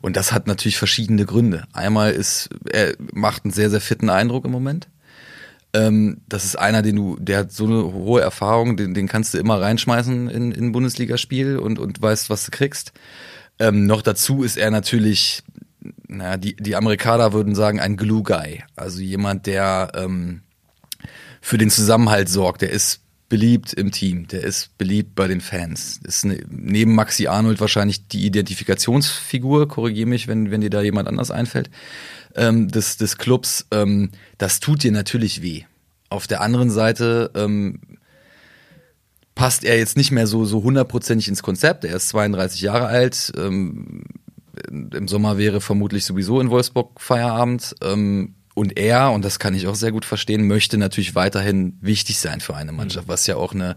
Und 0.00 0.16
das 0.16 0.32
hat 0.32 0.46
natürlich 0.46 0.78
verschiedene 0.78 1.26
Gründe. 1.26 1.64
Einmal 1.74 2.12
ist, 2.12 2.48
er 2.72 2.94
macht 3.12 3.44
einen 3.44 3.52
sehr, 3.52 3.68
sehr 3.68 3.82
fitten 3.82 4.08
Eindruck 4.08 4.46
im 4.46 4.52
Moment. 4.52 4.88
Ähm, 5.72 6.22
das 6.28 6.44
ist 6.44 6.58
einer, 6.58 6.82
den 6.82 6.96
du, 6.96 7.16
der 7.20 7.38
hat 7.38 7.52
so 7.52 7.64
eine 7.66 7.92
hohe 7.92 8.20
Erfahrung, 8.20 8.76
den, 8.76 8.94
den 8.94 9.06
kannst 9.06 9.34
du 9.34 9.38
immer 9.38 9.60
reinschmeißen 9.60 10.28
in, 10.28 10.52
in 10.52 10.66
ein 10.66 10.72
Bundesligaspiel 10.72 11.58
und, 11.58 11.78
und 11.78 12.00
weißt, 12.00 12.30
was 12.30 12.44
du 12.44 12.50
kriegst. 12.50 12.92
Ähm, 13.58 13.86
noch 13.86 14.02
dazu 14.02 14.42
ist 14.42 14.56
er 14.56 14.70
natürlich, 14.70 15.42
naja, 16.06 16.36
die, 16.36 16.56
die 16.56 16.76
Amerikaner 16.76 17.32
würden 17.32 17.54
sagen, 17.54 17.80
ein 17.80 17.96
Glue 17.96 18.22
Guy. 18.22 18.62
Also 18.76 19.00
jemand, 19.00 19.46
der 19.46 19.92
ähm, 19.94 20.42
für 21.40 21.58
den 21.58 21.70
Zusammenhalt 21.70 22.28
sorgt. 22.28 22.62
Der 22.62 22.70
ist 22.70 23.00
beliebt 23.28 23.74
im 23.74 23.90
Team, 23.90 24.26
der 24.28 24.42
ist 24.42 24.76
beliebt 24.78 25.14
bei 25.14 25.28
den 25.28 25.40
Fans. 25.40 26.00
Ist 26.02 26.24
ne, 26.24 26.42
neben 26.48 26.94
Maxi 26.94 27.26
Arnold 27.26 27.60
wahrscheinlich 27.60 28.08
die 28.08 28.24
Identifikationsfigur, 28.24 29.68
korrigiere 29.68 30.08
mich, 30.08 30.28
wenn, 30.28 30.50
wenn 30.50 30.62
dir 30.62 30.70
da 30.70 30.80
jemand 30.80 31.08
anders 31.08 31.30
einfällt, 31.30 31.68
ähm, 32.34 32.68
des, 32.68 32.96
des 32.96 33.18
Clubs. 33.18 33.66
Ähm, 33.70 34.10
das 34.38 34.60
tut 34.60 34.82
dir 34.82 34.92
natürlich 34.92 35.42
weh. 35.42 35.62
Auf 36.10 36.26
der 36.26 36.40
anderen 36.40 36.70
Seite 36.70 37.30
ähm, 37.34 37.80
passt 39.34 39.64
er 39.64 39.78
jetzt 39.78 39.96
nicht 39.96 40.10
mehr 40.10 40.26
so 40.26 40.44
so 40.44 40.62
hundertprozentig 40.62 41.28
ins 41.28 41.42
Konzept. 41.42 41.84
Er 41.84 41.96
ist 41.96 42.08
32 42.08 42.60
Jahre 42.60 42.86
alt. 42.86 43.32
Ähm, 43.36 44.04
im 44.68 45.06
Sommer 45.06 45.38
wäre 45.38 45.60
vermutlich 45.60 46.04
sowieso 46.04 46.40
in 46.40 46.50
Wolfsburg 46.50 47.00
Feierabend. 47.00 47.74
Ähm, 47.82 48.34
und 48.58 48.76
er, 48.76 49.12
und 49.12 49.24
das 49.24 49.38
kann 49.38 49.54
ich 49.54 49.68
auch 49.68 49.76
sehr 49.76 49.92
gut 49.92 50.04
verstehen, 50.04 50.48
möchte 50.48 50.78
natürlich 50.78 51.14
weiterhin 51.14 51.78
wichtig 51.80 52.18
sein 52.18 52.40
für 52.40 52.56
eine 52.56 52.72
Mannschaft, 52.72 53.06
was 53.06 53.28
ja 53.28 53.36
auch 53.36 53.54
eine, 53.54 53.76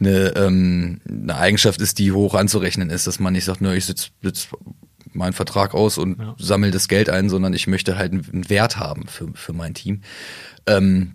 eine, 0.00 0.34
ähm, 0.34 1.00
eine 1.08 1.36
Eigenschaft 1.36 1.80
ist, 1.80 2.00
die 2.00 2.10
hoch 2.10 2.34
anzurechnen 2.34 2.90
ist, 2.90 3.06
dass 3.06 3.20
man 3.20 3.34
nicht 3.34 3.44
sagt, 3.44 3.60
nur 3.60 3.74
ich 3.74 3.86
sitze 3.86 4.08
sitz 4.20 4.48
meinen 5.12 5.32
Vertrag 5.32 5.74
aus 5.74 5.98
und 5.98 6.18
ja. 6.18 6.34
sammle 6.38 6.70
das 6.70 6.88
Geld 6.88 7.10
ein, 7.10 7.28
sondern 7.28 7.52
ich 7.52 7.66
möchte 7.66 7.96
halt 7.96 8.12
einen 8.12 8.48
Wert 8.48 8.78
haben 8.78 9.06
für, 9.06 9.28
für 9.34 9.52
mein 9.52 9.74
Team. 9.74 10.02
Ähm, 10.66 11.14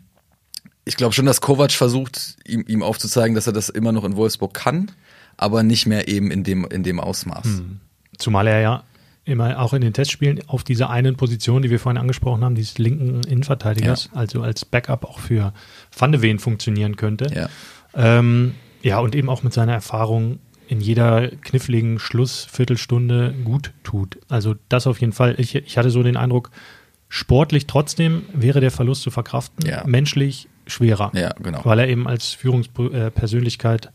ich 0.86 0.97
glaube 0.97 1.13
schon, 1.13 1.25
dass 1.25 1.41
Kovac 1.41 1.71
versucht, 1.71 2.38
ihm, 2.45 2.65
ihm 2.67 2.84
aufzuzeigen, 2.84 3.36
dass 3.36 3.47
er 3.47 3.53
das 3.53 3.69
immer 3.69 3.91
noch 3.91 4.03
in 4.03 4.15
Wolfsburg 4.15 4.53
kann, 4.53 4.91
aber 5.38 5.63
nicht 5.63 5.86
mehr 5.86 6.08
eben 6.08 6.32
in 6.32 6.43
dem, 6.43 6.65
in 6.65 6.84
dem 6.84 6.99
Ausmaß. 6.99 7.45
Hm. 7.45 7.79
Zumal 8.17 8.47
er 8.47 8.62
ja 8.62 8.84
immer 9.25 9.60
auch 9.60 9.73
in 9.73 9.82
den 9.82 9.93
Testspielen 9.93 10.41
auf 10.47 10.63
dieser 10.63 10.89
einen 10.89 11.15
Position, 11.15 11.62
die 11.62 11.69
wir 11.69 11.79
vorhin 11.79 11.97
angesprochen 11.97 12.43
haben, 12.43 12.56
dieses 12.56 12.77
linken 12.77 13.21
Innenverteidigers, 13.23 14.10
ja. 14.12 14.19
also 14.19 14.41
als 14.41 14.65
Backup 14.65 15.06
auch 15.06 15.19
für 15.19 15.53
Van 15.97 16.12
de 16.12 16.21
Ven 16.21 16.39
funktionieren 16.39 16.97
könnte. 16.97 17.34
Ja. 17.34 17.49
Ähm, 17.95 18.56
ja, 18.82 18.99
und 18.99 19.15
eben 19.15 19.29
auch 19.29 19.43
mit 19.43 19.53
seiner 19.53 19.73
Erfahrung 19.73 20.39
in 20.73 20.81
jeder 20.81 21.27
kniffligen 21.27 21.99
Schlussviertelstunde 21.99 23.36
gut 23.43 23.73
tut. 23.83 24.17
Also 24.27 24.55
das 24.69 24.88
auf 24.88 25.01
jeden 25.01 25.13
Fall. 25.13 25.36
Ich, 25.38 25.53
ich 25.53 25.77
hatte 25.77 25.91
so 25.91 26.01
den 26.01 26.17
Eindruck, 26.17 26.49
sportlich 27.09 27.67
trotzdem 27.67 28.23
wäre 28.33 28.59
der 28.59 28.71
Verlust 28.71 29.03
zu 29.03 29.12
verkraften, 29.12 29.69
ja. 29.69 29.83
menschlich 29.86 30.49
schwerer. 30.65 31.12
Ja, 31.13 31.31
genau. 31.33 31.63
Weil 31.63 31.77
er 31.77 31.88
eben 31.89 32.07
als 32.07 32.31
Führungspersönlichkeit 32.31 33.91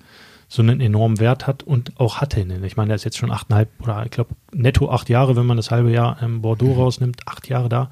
so 0.46 0.62
einen 0.62 0.80
enormen 0.80 1.18
Wert 1.18 1.48
hat 1.48 1.64
und 1.64 1.98
auch 1.98 2.18
hatte. 2.18 2.46
Ich 2.62 2.76
meine, 2.76 2.92
er 2.92 2.94
ist 2.94 3.04
jetzt 3.04 3.18
schon 3.18 3.32
achteinhalb 3.32 3.70
oder 3.82 4.04
ich 4.04 4.12
glaube 4.12 4.36
netto 4.52 4.88
acht 4.88 5.08
Jahre, 5.08 5.34
wenn 5.34 5.46
man 5.46 5.56
das 5.56 5.72
halbe 5.72 5.90
Jahr 5.90 6.22
im 6.22 6.42
Bordeaux 6.42 6.74
mhm. 6.74 6.80
rausnimmt, 6.80 7.26
acht 7.26 7.48
Jahre 7.48 7.68
da. 7.68 7.90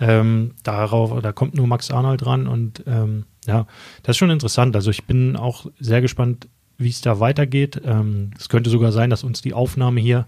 Ähm, 0.00 0.54
darauf, 0.62 1.20
da 1.20 1.32
kommt 1.32 1.54
nur 1.54 1.66
Max 1.66 1.90
Arnold 1.90 2.24
dran 2.24 2.48
und 2.48 2.84
ähm, 2.86 3.26
ja, 3.46 3.66
das 4.02 4.14
ist 4.14 4.18
schon 4.18 4.30
interessant. 4.30 4.74
Also 4.76 4.90
ich 4.90 5.04
bin 5.04 5.36
auch 5.36 5.66
sehr 5.78 6.00
gespannt, 6.00 6.48
wie 6.78 6.88
es 6.88 7.00
da 7.00 7.18
weitergeht. 7.18 7.82
Ähm, 7.84 8.30
es 8.38 8.48
könnte 8.48 8.70
sogar 8.70 8.92
sein, 8.92 9.10
dass 9.10 9.24
uns 9.24 9.42
die 9.42 9.52
Aufnahme 9.52 10.00
hier, 10.00 10.26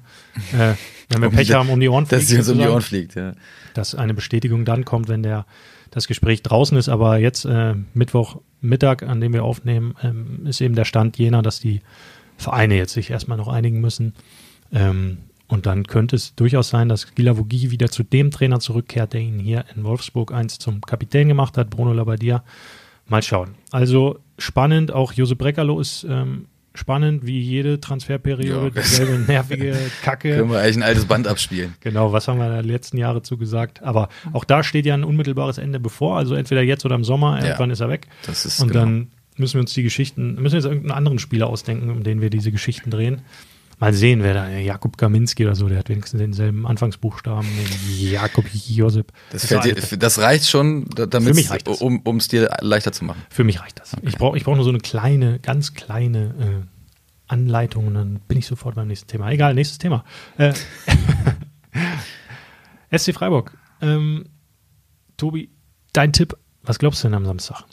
äh, 0.52 0.74
wenn 1.08 1.22
wir 1.22 1.28
um 1.30 1.34
Pech 1.34 1.46
die, 1.46 1.54
haben, 1.54 1.70
um 1.70 1.78
die 1.78 1.88
Ohren 1.88 2.06
fliegt. 2.06 2.22
Dass 2.22 2.28
sie 2.28 2.38
uns 2.38 2.48
um 2.48 2.58
die 2.58 2.66
Ohren 2.66 2.82
fliegt, 2.82 3.14
ja. 3.14 3.32
Dass 3.74 3.94
eine 3.94 4.14
Bestätigung 4.14 4.64
dann 4.64 4.84
kommt, 4.84 5.08
wenn 5.08 5.22
der 5.22 5.46
das 5.90 6.08
Gespräch 6.08 6.42
draußen 6.42 6.76
ist. 6.76 6.88
Aber 6.88 7.18
jetzt 7.18 7.44
äh, 7.44 7.74
Mittwochmittag, 7.94 9.02
an 9.02 9.20
dem 9.20 9.32
wir 9.32 9.44
aufnehmen, 9.44 9.94
ähm, 10.02 10.46
ist 10.46 10.60
eben 10.60 10.74
der 10.74 10.84
Stand 10.84 11.18
jener, 11.18 11.42
dass 11.42 11.60
die 11.60 11.80
Vereine 12.36 12.76
jetzt 12.76 12.94
sich 12.94 13.10
erstmal 13.10 13.38
noch 13.38 13.48
einigen 13.48 13.80
müssen. 13.80 14.14
Ähm, 14.72 15.18
und 15.46 15.66
dann 15.66 15.86
könnte 15.86 16.16
es 16.16 16.34
durchaus 16.34 16.68
sein, 16.68 16.88
dass 16.88 17.14
Gila 17.14 17.36
Vogie 17.36 17.70
wieder 17.70 17.90
zu 17.90 18.02
dem 18.02 18.30
Trainer 18.30 18.60
zurückkehrt, 18.60 19.12
der 19.12 19.20
ihn 19.20 19.38
hier 19.38 19.64
in 19.74 19.84
Wolfsburg 19.84 20.32
einst 20.32 20.62
zum 20.62 20.80
Kapitän 20.80 21.28
gemacht 21.28 21.56
hat, 21.56 21.70
Bruno 21.70 21.92
Labbadia. 21.92 22.44
Mal 23.10 23.22
schauen. 23.22 23.56
Also 23.70 24.18
spannend, 24.38 24.92
auch 24.92 25.12
Josep 25.12 25.38
Breckerlo 25.38 25.80
ist 25.80 26.06
ähm, 26.08 26.46
spannend, 26.74 27.26
wie 27.26 27.40
jede 27.40 27.80
Transferperiode, 27.80 28.72
ja. 28.74 28.82
dieselbe 28.82 29.18
nervige 29.26 29.76
Kacke. 30.02 30.36
Können 30.36 30.50
wir 30.50 30.60
eigentlich 30.60 30.76
ein 30.76 30.82
altes 30.84 31.04
Band 31.06 31.26
abspielen. 31.26 31.74
Genau, 31.80 32.12
was 32.12 32.28
haben 32.28 32.38
wir 32.38 32.46
in 32.46 32.52
den 32.54 32.64
letzten 32.64 32.96
Jahren 32.98 33.22
zugesagt. 33.24 33.82
Aber 33.82 34.08
auch 34.32 34.44
da 34.44 34.62
steht 34.62 34.86
ja 34.86 34.94
ein 34.94 35.04
unmittelbares 35.04 35.58
Ende 35.58 35.80
bevor, 35.80 36.16
also 36.16 36.34
entweder 36.34 36.62
jetzt 36.62 36.84
oder 36.84 36.94
im 36.94 37.04
Sommer, 37.04 37.42
irgendwann 37.42 37.70
ja. 37.70 37.74
ist 37.74 37.80
er 37.80 37.88
weg. 37.88 38.06
Das 38.26 38.46
ist 38.46 38.60
Und 38.60 38.68
genau. 38.68 38.84
dann 38.84 39.08
müssen 39.36 39.54
wir 39.54 39.60
uns 39.62 39.74
die 39.74 39.82
Geschichten, 39.82 40.34
müssen 40.34 40.52
wir 40.52 40.60
jetzt 40.60 40.66
irgendeinen 40.66 40.96
anderen 40.96 41.18
Spieler 41.18 41.48
ausdenken, 41.48 41.90
um 41.90 42.04
den 42.04 42.20
wir 42.20 42.30
diese 42.30 42.52
Geschichten 42.52 42.90
drehen. 42.90 43.22
Mal 43.80 43.94
sehen, 43.94 44.22
wer 44.22 44.34
da, 44.34 44.48
Jakub 44.50 44.98
Kaminski 44.98 45.46
oder 45.46 45.56
so, 45.56 45.66
der 45.66 45.78
hat 45.78 45.88
wenigstens 45.88 46.18
denselben 46.20 46.66
Anfangsbuchstaben, 46.66 47.48
den 47.48 48.10
Jakob 48.10 48.44
Josep. 48.52 49.10
Das, 49.30 49.46
dir, 49.48 49.74
das, 49.74 50.18
reicht 50.18 50.46
schon, 50.46 50.84
damit 50.90 51.34
um 51.80 52.16
es 52.18 52.28
dir 52.28 52.50
leichter 52.60 52.92
zu 52.92 53.06
machen. 53.06 53.22
Für 53.30 53.42
mich 53.42 53.58
reicht 53.62 53.80
das. 53.80 53.94
Okay. 53.94 54.06
Ich 54.06 54.18
brauche 54.18 54.36
ich 54.36 54.44
brauch 54.44 54.54
nur 54.54 54.64
so 54.64 54.70
eine 54.70 54.80
kleine, 54.80 55.38
ganz 55.38 55.72
kleine 55.72 56.34
äh, 56.38 56.66
Anleitung 57.26 57.86
und 57.86 57.94
dann 57.94 58.20
bin 58.28 58.36
ich 58.36 58.46
sofort 58.46 58.74
beim 58.74 58.86
nächsten 58.86 59.08
Thema. 59.08 59.30
Egal, 59.30 59.54
nächstes 59.54 59.78
Thema. 59.78 60.04
Äh, 60.36 60.52
SC 62.98 63.14
Freiburg. 63.14 63.56
Ähm, 63.80 64.26
Tobi, 65.16 65.48
dein 65.94 66.12
Tipp, 66.12 66.36
was 66.62 66.78
glaubst 66.78 67.02
du 67.02 67.08
denn 67.08 67.14
am 67.14 67.24
Samstag? 67.24 67.64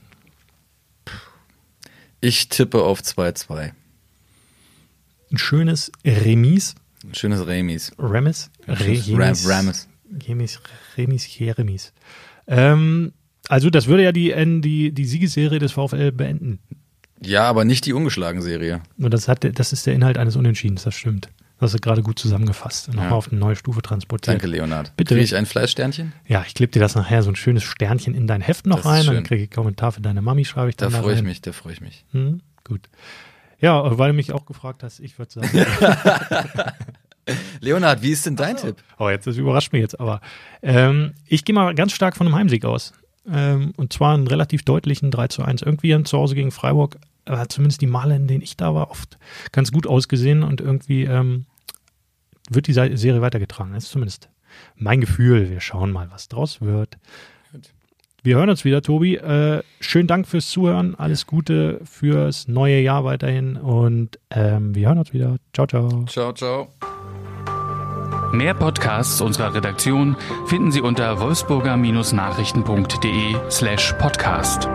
Ich 2.22 2.48
tippe 2.48 2.82
auf 2.82 3.02
2-2 3.02 3.74
ein 5.32 5.38
schönes 5.38 5.92
Remis. 6.06 6.76
Ein 7.04 7.16
schönes 7.16 7.46
Remis. 7.46 7.92
Remis? 8.00 8.50
Remis. 8.68 9.48
Remis. 9.48 9.88
Remis, 10.28 10.60
Remis, 10.98 11.28
Remis. 11.58 11.94
Ähm, 12.48 13.14
also 13.50 13.70
das 13.70 13.88
würde 13.88 14.04
ja 14.04 14.12
die, 14.12 14.34
die, 14.62 14.92
die 14.92 15.06
Siegesserie 15.06 15.60
des 15.60 15.74
VfL 15.74 16.12
beenden. 16.12 16.60
Ja, 17.22 17.44
aber 17.44 17.66
nicht 17.66 17.86
die 17.86 17.94
ungeschlagen 17.94 18.42
Serie. 18.42 18.82
Und 18.98 19.14
das, 19.14 19.28
hat, 19.28 19.48
das 19.58 19.74
ist 19.74 19.86
der 19.86 19.96
Inhalt 19.96 20.18
eines 20.18 20.36
Unentschiedens, 20.36 20.84
das 20.84 20.96
stimmt. 20.96 21.30
Das 21.60 21.74
ist 21.74 21.82
gerade 21.82 22.04
gut 22.04 22.20
zusammengefasst 22.20 22.90
und 22.90 22.98
nochmal 22.98 23.14
auf 23.14 23.32
eine 23.32 23.40
neue 23.40 23.56
Stufe 23.56 23.82
transportiert. 23.82 24.36
Danke, 24.36 24.46
Leonard. 24.46 24.96
Bitte. 24.96 25.16
Kriege 25.16 25.24
ich 25.24 25.36
ein 25.36 25.48
Fleischsternchen? 25.48 26.14
Ja, 26.28 26.44
ich 26.46 26.54
klebe 26.54 26.72
dir 26.72 26.80
das 26.80 26.94
nachher 26.94 27.24
so 27.24 27.32
ein 27.32 27.36
schönes 27.36 27.64
Sternchen 27.64 28.14
in 28.14 28.28
dein 28.28 28.42
Heft 28.42 28.68
noch 28.68 28.86
rein. 28.86 29.08
Dann 29.08 29.24
kriege 29.24 29.42
ich 29.42 29.50
einen 29.50 29.56
Kommentar 29.56 29.92
für 29.92 30.02
deine 30.02 30.22
Mami, 30.22 30.46
schreibe 30.46 30.70
ich 30.70 30.78
dann 30.78 30.92
Da 30.92 31.02
freue 31.02 31.16
ich 31.16 31.24
mich, 31.24 31.42
da 31.42 31.52
freue 31.54 31.74
ich 31.74 31.82
mich. 31.82 32.06
Hm, 32.12 32.42
gut. 32.64 32.82
Ja, 33.60 33.98
weil 33.98 34.12
du 34.12 34.16
mich 34.16 34.32
auch 34.32 34.46
gefragt 34.46 34.84
hast, 34.84 35.00
ich 35.00 35.18
würde 35.18 35.32
sagen. 35.32 35.50
Leonhard, 37.60 38.02
wie 38.02 38.12
ist 38.12 38.26
denn 38.26 38.36
dein 38.36 38.56
also, 38.56 38.68
Tipp? 38.68 38.84
Oh, 38.98 39.10
jetzt 39.10 39.28
das 39.28 39.38
überrascht 39.38 39.74
mich 39.74 39.82
jetzt, 39.82 40.00
aber 40.00 40.22
ähm, 40.62 41.14
ich 41.26 41.44
gehe 41.44 41.54
mal 41.54 41.76
ganz 41.76 41.92
stark 41.92 42.16
von 42.16 42.28
einem 42.28 42.36
Heimsieg 42.36 42.66
aus. 42.66 42.94
Ähm, 43.30 43.74
und 43.76 43.92
zwar 43.92 44.14
einen 44.14 44.28
relativ 44.28 44.64
deutlichen 44.64 45.12
3 45.12 45.28
zu 45.28 45.44
1. 45.44 45.62
Irgendwie 45.62 46.02
zu 46.04 46.18
Hause 46.18 46.36
gegen 46.36 46.52
Freiburg 46.52 46.98
hat 47.28 47.52
zumindest 47.52 47.82
die 47.82 47.88
Male, 47.88 48.16
in 48.16 48.28
denen 48.28 48.42
ich 48.42 48.56
da 48.56 48.74
war, 48.74 48.90
oft 48.90 49.18
ganz 49.52 49.72
gut 49.72 49.86
ausgesehen 49.86 50.44
und 50.44 50.62
irgendwie 50.62 51.04
ähm, 51.04 51.46
wird 52.50 52.68
die 52.68 52.74
Serie 52.74 53.22
weitergetragen. 53.22 53.74
Das 53.74 53.86
ist 53.86 53.92
zumindest 53.92 54.30
mein 54.76 55.02
Gefühl. 55.02 55.50
Wir 55.50 55.60
schauen 55.60 55.92
mal, 55.92 56.10
was 56.12 56.30
draus 56.30 56.62
wird. 56.62 56.98
Wir 58.28 58.36
hören 58.36 58.50
uns 58.50 58.66
wieder, 58.66 58.82
Tobi. 58.82 59.16
Äh, 59.16 59.64
schönen 59.80 60.10
Dank 60.10 60.28
fürs 60.28 60.50
Zuhören. 60.50 60.96
Alles 60.96 61.28
Gute 61.28 61.80
fürs 61.86 62.50
neue 62.50 62.82
Jahr 62.82 63.06
weiterhin. 63.06 63.56
Und 63.56 64.20
ähm, 64.32 64.76
wir 64.76 64.90
hören 64.90 64.98
uns 64.98 65.14
wieder. 65.14 65.38
Ciao, 65.54 65.66
ciao. 65.66 66.04
Ciao, 66.10 66.34
ciao. 66.34 66.68
Mehr 68.34 68.54
Podcasts 68.54 69.22
unserer 69.22 69.54
Redaktion 69.54 70.18
finden 70.48 70.74
Sie 70.74 70.82
unter 70.82 71.22
wolfsburger-nachrichten.de 71.22 73.38
slash 73.50 73.94
podcast. 73.94 74.68